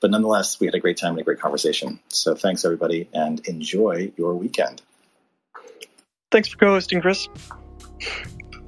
[0.00, 2.00] but nonetheless, we had a great time and a great conversation.
[2.08, 4.82] So thanks everybody, and enjoy your weekend.
[6.30, 7.28] Thanks for co hosting, Chris.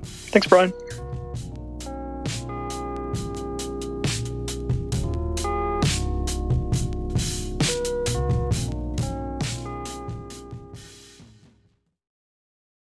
[0.05, 0.73] Thanks, Brian.